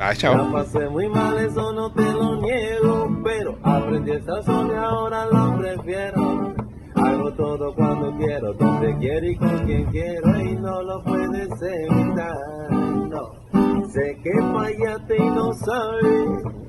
[0.00, 0.52] Ah, La chao.
[0.52, 5.56] pasé muy mal, eso no te lo niego, pero aprendí esta zona y ahora lo
[5.58, 6.54] prefiero.
[6.94, 12.36] Hago todo cuando quiero, donde quiero y con quien quiero y no lo puedes evitar.
[12.70, 16.67] No, sé que fallaste y no sabes.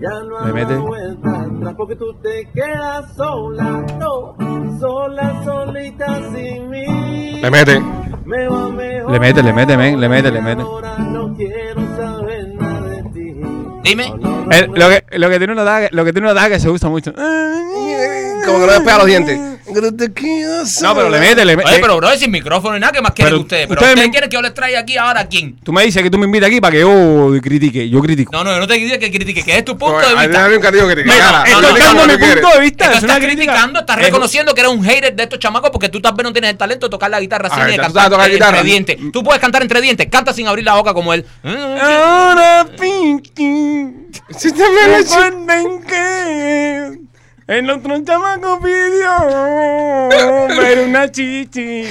[0.00, 0.74] Ya no Le hay mete.
[0.76, 4.36] vuelta atrás porque tú te quedas sola, no,
[4.78, 7.40] sola, solita sin mí.
[7.40, 7.80] Le mete.
[8.24, 10.62] Me va mejor Le mete, le mete, men, le mete, le mete.
[10.62, 13.34] Ahora no quiero saber nada de ti.
[13.84, 14.12] Dime.
[14.50, 16.68] El- lo, que, lo que tiene una daga, lo que tiene una daga que se
[16.68, 17.12] usa mucho.
[17.14, 19.55] Como que no despega los dientes.
[20.82, 21.68] No, pero le mete, le mete.
[21.70, 23.66] Oye, pero bro, sin micrófono y nada, ¿qué más quieren Pero ustedes?
[23.66, 25.56] Pero ustedes ustedes me- quieren que yo les traiga aquí ahora a quién?
[25.62, 27.88] Tú me dices que tú me invitas aquí para que yo critique.
[27.88, 28.32] Yo critico.
[28.32, 30.44] No, no, yo no te digo que critique, que es tu punto No, de vista.
[30.46, 32.92] hay un que te No, no, mi punto de vista.
[32.92, 36.00] Es estás criticando, estás Es- reconociendo que eres un hater de estos chamacos porque tú
[36.00, 37.94] también no tienes el talento de tocar la guitarra así Ah, ni de ¿tú sabes
[37.94, 38.62] cantar tocar entre guitarra?
[38.62, 38.96] dientes.
[39.12, 41.24] Tú puedes cantar entre dientes, canta sin abrir la boca como él.
[41.44, 44.06] Ahora, Pinky.
[44.30, 44.50] Eché.
[44.50, 46.98] Recuerden que
[47.48, 50.08] el otro chamaco pidió
[50.48, 51.84] ver una chichi.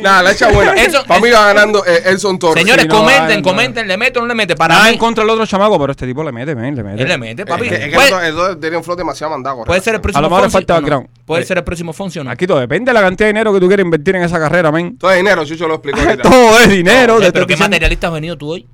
[0.00, 0.72] Nada, la echa buena.
[0.76, 2.62] Eso- Para mí va ganando eh, Elson Torres.
[2.62, 4.54] Señores, Sí, no, comenten, comenten, le mete o no le mete.
[4.54, 6.82] Para Nada mí, en contra del otro chamaco, pero este tipo le mete, men, le
[6.84, 7.02] mete.
[7.02, 7.64] él le mete, papi.
[7.64, 9.64] Es que, es que puede, el otro- tiene un flow demasiado mandado.
[9.64, 10.82] puede ser el próximo A lo mejor le Fonsi falta o no.
[10.82, 11.08] background.
[11.26, 11.46] Puede Eh.
[11.46, 12.30] ser el próximo Fonsi o no.
[12.30, 14.70] Aquí todo depende de la cantidad de dinero que tú quieres invertir en esa carrera,
[14.70, 14.96] men.
[14.98, 16.22] Todo es dinero, Chucho lo explicó ahorita.
[16.22, 17.18] Todo es dinero.
[17.18, 18.66] Te pero qué diciendo- materialista has venido tú hoy.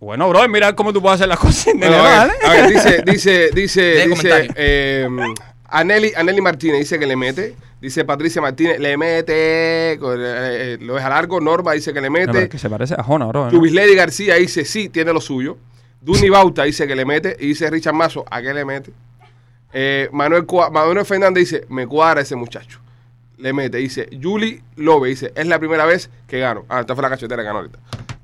[0.00, 2.32] Bueno, bro, mira cómo tú puedes hacer las cosas dinero, a ¿vale?
[2.40, 4.52] ver, a ver, dice, dice, dice, dice, comentario.
[4.56, 5.08] eh,
[5.70, 7.56] Aneli, Aneli Martínez dice que le mete.
[7.80, 9.92] Dice Patricia Martínez, le mete.
[9.92, 11.40] eh, eh, lo deja largo.
[11.40, 12.48] Norma dice que le mete.
[12.48, 13.50] que se parece a Jona, bro.
[13.50, 13.64] ¿no?
[13.64, 15.56] Lady García dice sí, tiene lo suyo.
[16.00, 17.36] Duni Bauta dice que le mete.
[17.38, 18.92] Y dice Richard Mazo, ¿a qué le mete?
[19.72, 22.80] Eh, Manuel, Manuel Fernández dice, me cuadra ese muchacho.
[23.36, 23.78] Le mete.
[23.78, 26.64] Dice, Julie Lobe dice, es la primera vez que gano.
[26.68, 27.78] Ah, esta fue la cachetera que ganó ahorita.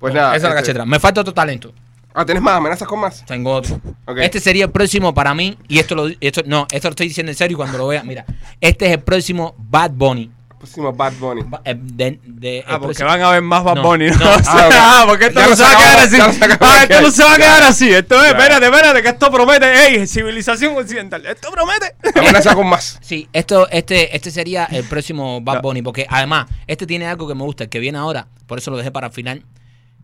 [0.05, 0.28] Pues nada.
[0.36, 0.84] Esa es la este- cachetera.
[0.86, 1.72] Me falta otro talento.
[2.14, 2.55] Ah, ¿tenés más?
[2.57, 3.24] ¿Amenazas con más?
[3.24, 3.80] Tengo otro.
[4.07, 4.18] Ok.
[4.18, 5.59] Este sería el próximo para mí.
[5.66, 8.02] Y esto lo esto, no, esto lo estoy diciendo en serio y cuando lo vea.
[8.05, 8.24] Mira,
[8.61, 10.30] este es el próximo Bad Bunny.
[10.59, 11.42] Próximo Bad Bunny.
[11.44, 14.07] Ba- eh, de- de- el Ah, porque próximo- van a haber más Bad No, Bunny,
[14.11, 14.16] ¿no?
[14.16, 14.30] no.
[14.34, 14.72] O sea, Ah, ok.
[14.76, 16.16] ah, porque esto Ya no lo se va a sacamos, quedar así.
[16.18, 16.92] ya lo sacamos Ah, aquí.
[16.92, 17.92] esto no se va a quedar así.
[17.92, 19.86] Esto es, espérate, espérate, que esto promete.
[19.88, 21.26] Ey, civilización occidental.
[21.26, 21.96] Esto promete.
[22.18, 22.98] Amenaza con más.
[23.02, 25.61] Sí, esto, este, este sería el próximo Bad.
[25.62, 25.82] Bunny.
[25.82, 28.28] Porque además, este tiene algo que me gusta, el que viene ahora.
[28.46, 29.42] Por eso lo dejé para el final.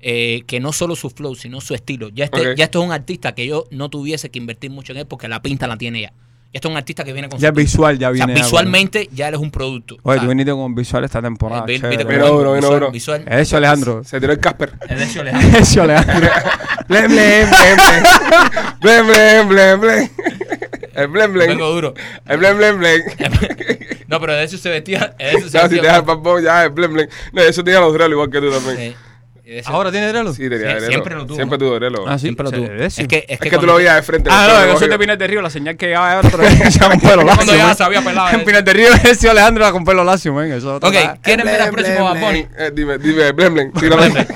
[0.01, 2.09] Eh, que no solo su flow, sino su estilo.
[2.11, 2.57] Ya, este, Ok.
[2.57, 5.29] ya esto es un artista que yo no tuviese que invertir mucho en él porque
[5.29, 6.09] la pinta la tiene ya.
[6.53, 8.27] Ya esto es un artista que viene con Ya su es visual, ya O sea,
[8.27, 8.41] viene.
[8.43, 9.99] visualmente ya él es un producto.
[10.03, 11.65] Oye, O tú viniste con visual esta temporada.
[11.65, 11.97] chévere.
[11.97, 13.25] viste duro, es, vino visual, visual.
[13.29, 14.03] Eso, Alejandro.
[14.03, 14.73] Se tiró el Casper.
[14.89, 15.59] Es de hecho, Alejandro.
[15.61, 16.31] Eso, Alejandro.
[16.89, 18.03] Blem, blem, blem, blem.
[18.81, 20.11] Blem, blem, blem, blem.
[20.95, 21.49] El blem, blem.
[21.51, 21.95] Vengo duro.
[22.27, 23.01] El blem, blem, blem.
[24.09, 25.15] no, pero de eso se vestía.
[25.19, 27.09] De eso se Ya, si te vestía das el papón, ya, el blem, blem.
[27.33, 28.77] No, eso tenía los drelos igual que tú también.
[28.91, 28.97] Sí.
[29.67, 30.33] ¿Ahora tiene drelo?
[30.33, 30.87] Sí, tenía drelo.
[30.87, 32.05] siempre lo tuvo, Siempre tuvo drelo.
[32.07, 32.27] Ah, sí.
[32.27, 32.65] Siempre lo tuvo.
[32.67, 34.31] Es que, es que, Es que tú lo veías de frente.
[34.33, 34.99] Ah, el no, yo soy de.
[34.99, 37.37] Pinar del Río, la señal que otro con pelo lacio.
[37.47, 38.45] Cuando ya había pelado, En.
[38.45, 40.53] Pinar del Río ese Alejandro era con pelo lacio, men.
[40.53, 42.47] Eso Ok, ¿quieren ver al Blem, próximo Bad Bunny?
[42.59, 43.73] Eh, dime, dime, blem, blem.
[43.73, 44.03] Tíralo.
[44.11, 44.27] Blem,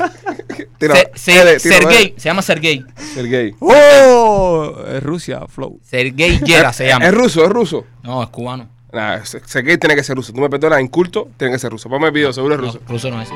[0.78, 1.00] Tíralo.
[1.00, 2.84] Se- se- Dale, tíralo, Sergey, se llama Sergey.
[3.14, 3.54] Sergey.
[3.60, 4.74] ¡Oh!
[4.92, 5.80] Es Rusia, Flow.
[5.82, 7.06] Sergey Yera se llama.
[7.06, 7.86] Es ruso, es ruso.
[8.02, 8.68] No, es cubano.
[8.92, 10.32] Nah, Se- Sergey tiene que ser ruso.
[10.32, 11.88] Tú me perdonas, inculto, tiene que ser ruso.
[11.88, 12.80] Ponme el video, seguro es ruso.
[12.88, 13.28] ruso no es.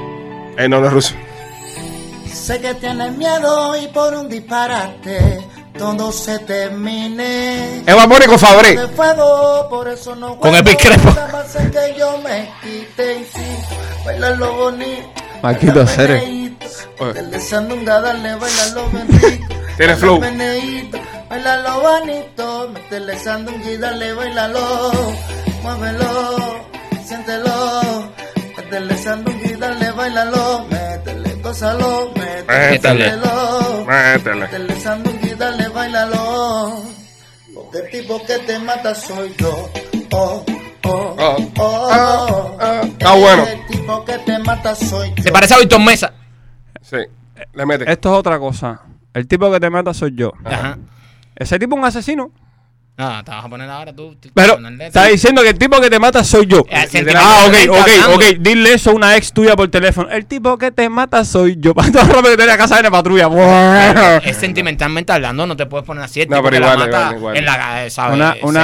[0.56, 1.14] Eh, no, no es ruso.
[2.32, 5.44] Sé que tienes miedo y por un disparate
[5.78, 7.84] todo se termine.
[8.08, 8.76] Bunny con Fabré.
[8.76, 13.46] De fuego, por eso no Con el que yo me quite y sí,
[14.04, 15.08] baila lo bonito.
[15.40, 16.22] Baila Ceres.
[18.36, 19.28] baila lo bonito.
[19.76, 20.20] Tiene Baila flow.
[21.30, 24.92] Baila lo bonito, métele sandunga y dale, bailalo.
[25.62, 26.64] Muévelo,
[27.06, 28.10] siéntelo.
[28.56, 30.66] Métele sandunga y dale, bailalo.
[30.70, 33.12] Métele, gózalo, Métele.
[33.86, 34.40] Métele.
[34.40, 36.82] Métele sandunga y dale, bailalo.
[37.54, 39.70] Porque el tipo que te mata soy yo.
[40.12, 40.44] Oh,
[40.84, 42.56] oh, Oh, oh, ah, oh.
[42.60, 42.80] ah.
[42.84, 43.44] Está bueno.
[43.46, 45.22] El tipo que te mata soy yo.
[45.22, 46.12] Se parece a Víctor Mesa.
[46.80, 46.96] Sí,
[47.52, 47.90] le mete.
[47.90, 48.80] Esto es otra cosa.
[49.12, 50.32] El tipo que te mata soy yo.
[50.44, 50.78] Ajá.
[51.36, 52.30] Ese tipo es un asesino.
[52.98, 54.16] No, te vas a poner ahora tú.
[54.34, 56.64] Pero ponerle- está diciendo que el tipo que te mata soy yo.
[56.68, 56.84] Eh,
[57.16, 58.22] Ah, ok, ok, ok.
[58.40, 60.10] Dile eso a una ex tuya por teléfono.
[60.10, 61.74] El tipo que te mata soy yo.
[61.76, 63.28] Para todo rato que tenés a casa viene patrulla.
[64.24, 66.20] Es sentimentalmente hablando, no te puedes poner así.
[66.26, 67.36] No, pero que la igual, mata igual, igual.
[67.36, 67.90] En la, eh,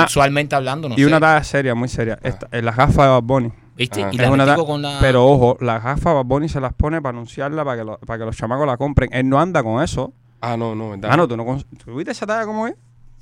[0.01, 2.19] Sexualmente hablando, no y una talla seria, muy seria.
[2.23, 3.53] Esta, en las gafas de Bad Bunny.
[3.77, 4.03] ¿Viste?
[4.03, 4.11] Ajá.
[4.13, 4.99] Y la una con la...
[5.01, 8.19] Pero ojo, las gafas Bad Bunny se las pone para anunciarla para que, lo- para
[8.19, 9.11] que los chamacos la compren.
[9.13, 10.13] Él no anda con eso.
[10.41, 11.11] Ah, no, no, verdad.
[11.13, 11.45] Ah, no, tú no.
[11.45, 12.75] cons- ¿Tú viste esa talla cómo es?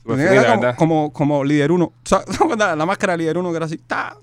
[0.04, 1.92] Finita, talla como, como, como líder 1.
[2.58, 3.78] La, la máscara de líder 1 que era así.
[3.78, 4.16] ¡ta!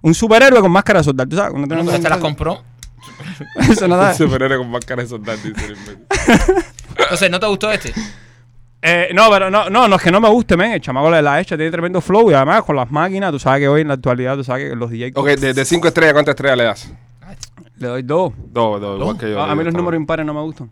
[0.00, 1.28] Un superhéroe con máscara de soldado.
[1.28, 1.52] ¿Tú sabes?
[1.52, 2.62] Tiene- pues te las compró.
[3.68, 5.38] Eso Un superhéroe con máscara de soldado.
[6.98, 7.92] Entonces, ¿no te gustó este?
[8.84, 10.72] Eh, no, pero no, no, no es que no me guste, men.
[10.72, 13.60] El chamaco le la hecha, tiene tremendo flow y además con las máquinas, tú sabes
[13.60, 16.14] que hoy en la actualidad, tú sabes que los DJs Ok, de, de cinco estrellas,
[16.14, 16.92] ¿cuántas estrellas le das?
[17.76, 18.32] le doy dos.
[18.36, 19.40] Dos, dos, igual que yo.
[19.40, 20.70] Ah, a mí los números impares no me gustan.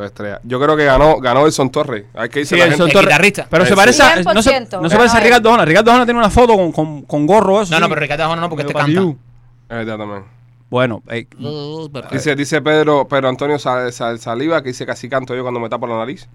[0.00, 0.40] Dos estrellas.
[0.44, 2.04] Yo creo que ganó, ganó Elson Torres.
[2.14, 2.82] Hay que irse Sí, la el gente.
[2.84, 3.08] Son Torres.
[3.08, 3.46] guitarrista.
[3.50, 4.80] Pero se parece a, no se, 100%.
[4.80, 5.64] no se parece a Ricardo Jona.
[5.64, 7.74] Ricardo Jona tiene una foto con, con, con gorro eso.
[7.74, 9.00] No, no, pero Ricardo Arjona no, porque este canta.
[9.00, 9.16] Es
[9.68, 10.24] verdad también.
[10.70, 11.26] Bueno, ey,
[12.12, 15.58] Dice, dice Pedro, Pedro Antonio Sa- Sa- Saliva, que dice que así canto yo cuando
[15.60, 16.28] me tapo la nariz.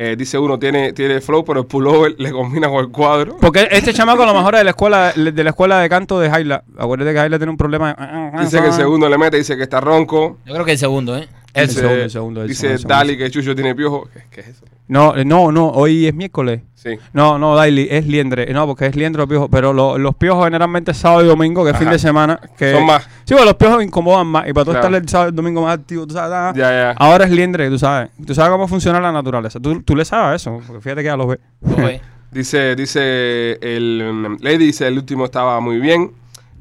[0.00, 3.36] Eh, dice uno, tiene, tiene flow, pero el pullover le combina con el cuadro.
[3.40, 6.20] porque este chamaco a lo mejor es de la escuela de la escuela de canto
[6.20, 6.62] de Jaila.
[6.78, 8.32] Acuérdate que Jaila tiene un problema.
[8.40, 10.38] Dice que el segundo le mete, dice que está ronco.
[10.46, 11.28] Yo creo que el segundo, ¿eh?
[11.54, 12.94] El Dice- segundo, el segundo, el Dice segundo, el segundo.
[12.96, 14.08] Dali que Chucho tiene piojo.
[14.12, 14.64] ¿Qué, qué es eso?
[14.86, 16.62] No, eh, no, no, hoy es miércoles.
[16.74, 16.90] Sí.
[17.12, 18.50] No, no, Daily, es liendre.
[18.52, 19.48] No, porque es liendre o piojo.
[19.48, 21.92] Pero lo- los piojos generalmente es sábado y domingo, que es fin Ajá.
[21.94, 22.40] de semana.
[22.56, 23.02] Que, Son más.
[23.24, 24.48] Sí, pues los piojos incomodan más.
[24.48, 24.86] Y para tú Claro.
[24.86, 26.32] estar el sábado y el domingo más activo, tú sabes.
[26.32, 26.90] ah, Ya, ya.
[26.92, 28.10] Ahora es liendre, tú sabes.
[28.26, 29.58] Tú sabes cómo funciona la naturaleza.
[29.60, 31.38] Tú, tú le sabes eso, porque fíjate que ya lo ves.
[31.76, 36.12] Oye, Dice, dice el Lady, dice el último estaba muy bien.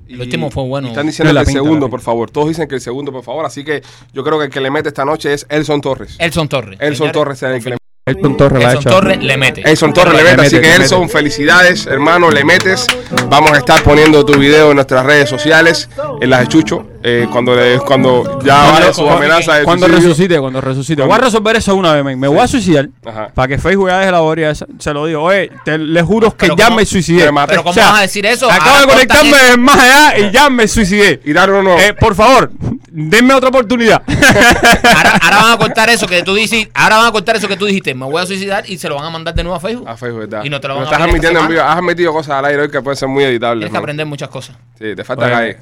[0.09, 0.87] El último fue bueno.
[0.87, 1.91] y Están diciendo No, el pinta, segundo, pinta.
[1.91, 2.29] por favor.
[2.31, 3.45] Todos dicen que el segundo, por favor.
[3.45, 3.81] Así que
[4.13, 6.15] yo creo que el que le mete esta noche es Elson Torres.
[6.19, 6.77] Elson Torres.
[6.81, 8.89] Elson Torres es el que le Elton Torres Elson hecho.
[8.89, 9.69] Torres le mete.
[9.69, 11.11] Elson Torres le Le mete, mete, así que Elson, mete.
[11.13, 12.87] felicidades, hermano, le metes.
[13.29, 15.89] Vamos a estar poniendo tu video en nuestras redes sociales,
[16.21, 20.09] en las de Chucho, eh, cuando, le- cuando ya vaya su amenaza de Cuando suicidio.
[20.09, 21.01] resucite, cuando resucite.
[21.03, 22.19] Voy a resolver eso una vez, men.
[22.19, 22.89] Me voy a suicidar.
[23.05, 23.29] Ajá.
[23.33, 24.65] Para que Facebook ya deje la boria esa.
[24.79, 25.21] Se lo digo.
[25.23, 26.77] Oye, te, le juro que Pero ya ¿cómo?
[26.77, 27.31] me suicidé.
[27.31, 27.51] Maté.
[27.51, 28.49] Pero ¿cómo O sea, vas a decir eso?
[28.51, 31.21] Acabo Ahora de conectarme más allá y ya me suicidé.
[31.23, 31.77] Y dar uno.
[31.79, 32.51] Eh, por favor,
[32.91, 34.01] denme otra oportunidad.
[34.07, 37.55] Ahora, ahora van a cortar eso que tú dices, ahora van a cortar eso que
[37.57, 39.59] tú dijiste, me voy a suicidar y se lo van a mandar de nuevo a
[39.59, 39.87] Facebook.
[39.87, 40.43] A Facebook, ¿verdad?
[40.43, 42.45] Y no te lo van a estás esta admitiendo en vivo, has admitido cosas al
[42.45, 43.61] aire hoy que pueden ser muy editables.
[43.61, 44.55] Tienes que aprender muchas cosas.
[44.77, 45.57] Sí, te falta Oye, calle.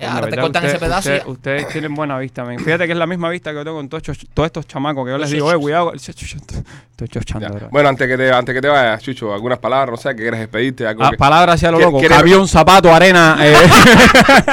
[0.00, 1.10] Ya, ahora te cortan Usted- ese pedazo.
[1.10, 1.30] y usted- ya.
[1.32, 2.60] ustedes tienen buena vista, men.
[2.60, 5.04] Fíjate que es la misma vista que yo tengo con todos estos, todos estos chamacos
[5.04, 5.92] que yo les digo, eh, cuidado.
[5.92, 7.68] Estoy chochando.
[7.70, 10.40] Bueno, antes que, te, antes que te vayas, Chucho, algunas palabras, no sé, que quieres
[10.40, 10.86] despedirte.
[10.86, 11.98] Algo que- palabras hacia lo ¿Qué- loco.
[11.98, 13.36] quieres- Avión, zapato, arena.
[13.40, 13.54] eh.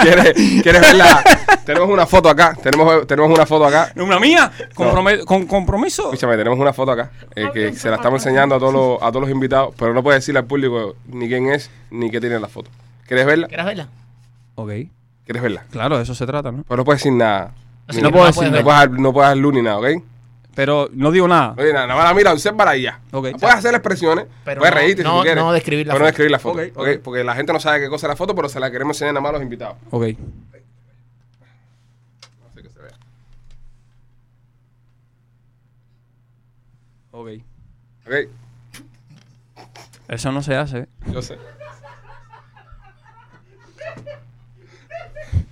[0.02, 0.34] ¿Quieres,
[0.64, 1.24] quieres verla?
[1.66, 2.56] tenemos una foto acá.
[2.62, 3.92] Tenemos, tenemos una foto acá.
[3.96, 4.52] ¿Una mía?
[4.76, 6.06] Comprome- ¿Con compromiso?
[6.06, 9.08] Escúchame, tenemos una foto acá eh, que se la estamos enseñando a todos, los, a
[9.12, 12.40] todos los invitados, pero no puedes decirle al público ni quién es ni qué tiene
[12.40, 12.70] la foto.
[13.08, 13.48] ¿Quieres verla?
[13.48, 13.88] ¿Quieres verla?
[14.56, 14.72] Ok.
[15.26, 15.66] ¿Quieres verla?
[15.72, 16.64] Claro, de eso se trata, ¿no?
[16.64, 17.54] Pero no puedes decir nada.
[17.88, 18.64] Así no puedo decir puedes no, ver.
[18.64, 19.88] puedes, dar- no puedes dar luz ni nada, ¿ok?
[20.56, 21.54] Pero no digo nada.
[21.58, 23.02] Oye, nada, nada más la mira, observa ya.
[23.12, 23.28] Ok.
[23.32, 25.44] No puedes hacer expresiones, Pero puedes no- reírte si no- tú quieres.
[25.44, 26.60] no describir la pero no describir la foto.
[26.62, 26.78] Ok, ¿ok?
[26.78, 26.88] ok.
[27.04, 29.14] Porque la gente no sabe qué cosa es la foto, pero se la queremos enseñar
[29.16, 29.78] nada más a los invitados.
[29.92, 30.04] Ok.
[30.04, 30.16] Así
[32.64, 32.92] que se vea.
[37.12, 37.28] Ok.
[38.08, 38.14] ¿Ok?
[40.08, 40.88] Eso no se hace.
[41.12, 41.38] Yo sé.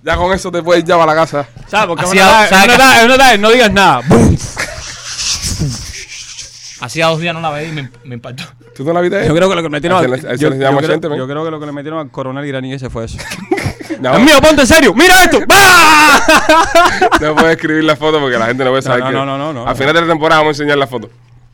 [0.04, 1.46] Ya con eso te puedes ir ya para la casa.
[1.66, 1.86] ¿Sabes?
[1.86, 4.00] Porque es una a- edad- ¿sabe es una edad- es una edad, no digas nada.
[4.06, 4.36] ¡Bum!
[6.80, 8.44] Hacía dos días no la veía y me, me impactó.
[8.76, 9.26] ¿Tú no la viste?
[9.26, 11.16] Yo creo que lo que le metieron al, yo, yo llama creo, gente, ¿no?
[11.16, 13.18] yo creo que lo que le metieron al coronel iraní ese fue eso.
[14.00, 14.92] No, mío, ponte en serio.
[14.92, 15.38] ¡Mira esto!
[17.20, 19.38] No puedes escribir la foto porque la gente no puede saber no, que- no, no,
[19.38, 19.66] no, no.
[19.66, 21.08] Al final de la temporada vamos a enseñar la foto.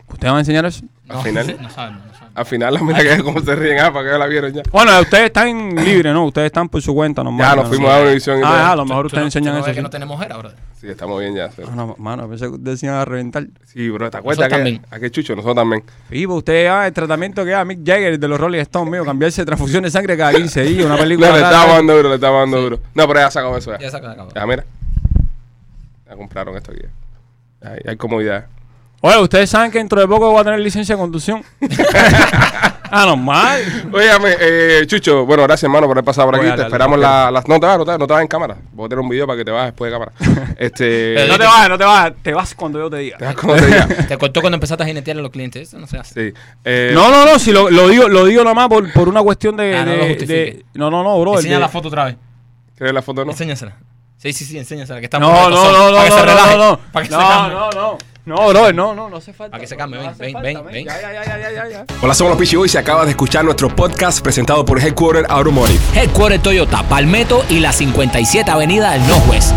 [0.09, 0.83] ¿Usted va a enseñar eso?
[1.09, 1.47] Al final.
[1.57, 2.03] No no sabemos.
[2.41, 4.63] Al final, mira que cómo se ríen, ah, para que ya la vieron ya.
[4.73, 6.25] Bueno, ustedes están libres, ¿no?
[6.25, 7.47] Ustedes están por su cuenta normal.
[7.51, 7.69] Ya nos ¿no?
[7.71, 8.55] fuimos a Univision y Ah, todo.
[8.57, 9.67] ah, a lo mejor ¿Tú ustedes no- enseñan eso.
[9.67, 9.83] que sí.
[9.83, 10.53] no tenemos mujer ahora.
[10.81, 11.51] Sí, estamos bien ya.
[11.69, 13.47] Ah, no, mano, pensé que iban a reventar.
[13.67, 14.49] Sí, bro, ¿te acuerdas?
[14.49, 14.87] Nosotros que también.
[14.91, 15.85] Aquel chucho, nosotros también.
[16.11, 19.05] Sí, pues usted, ah, el tratamiento que da Mick Jagger de los Rolling Stones, mío,
[19.05, 21.29] cambiarse de transfusión de sangre cada 15 días, una película.
[21.29, 22.81] No, le estábamos dando duro, le estábamos dando duro.
[22.95, 23.91] No, pero ya sacamos eso ya.
[23.91, 24.17] Ya.
[24.35, 24.65] Ya, mira.
[26.09, 26.81] Ya compraron esto aquí.
[27.61, 27.71] ya.
[27.73, 28.47] Hay, hay comodidad.
[29.03, 31.43] Oye, ustedes saben que dentro de poco voy a tener licencia de conducción.
[32.91, 33.89] ah, normal.
[33.93, 36.45] Óigame, eh, Chucho, bueno, gracias hermano por haber pasado por aquí.
[36.45, 37.25] Oye, te dale, esperamos dale.
[37.25, 37.49] la- las...
[37.49, 38.57] No te vas, no te vas, no te vas en cámara.
[38.73, 40.13] Voy a tener un video para que te vas después de cámara.
[40.59, 41.25] este...
[41.29, 43.17] No te vas, no te vas, te vas cuando yo te diga.
[43.17, 43.87] te vas como te diga.
[44.09, 45.69] Te cortó cuando empezaste a jinetear a los clientes.
[45.69, 46.33] Eso no se hace.
[46.33, 46.39] Sí.
[46.65, 49.57] Eh, No, no, no, si lo, lo digo, lo digo nomás por, por una cuestión
[49.57, 49.79] de.
[49.79, 51.37] Ah, no de- de- no, no, no, bro.
[51.37, 52.17] Enseña de- la foto otra vez.
[52.77, 53.31] ¿Quieres la foto no?
[53.31, 53.77] Enséñasela.
[54.19, 54.99] Sí, sí, sí, enséñasela.
[55.01, 57.03] Que está No, muy no, no, no, no, no, no, no.
[57.03, 57.55] Se No, calme.
[57.55, 57.99] no, no.
[58.31, 59.51] No, bro, no, no, no hace falta.
[59.51, 60.73] Para que se bro, cambie, no ven, falta, ven, man.
[60.73, 60.85] ven.
[60.85, 61.85] Ya, ya, ya, ya, ya, ya.
[62.01, 65.81] Hola, somos los Pichi Boys y acabas de escuchar nuestro podcast presentado por Headquarter Automotive.
[65.97, 69.53] Headquarter Toyota, Palmetto y la 57 Avenida del Northwest.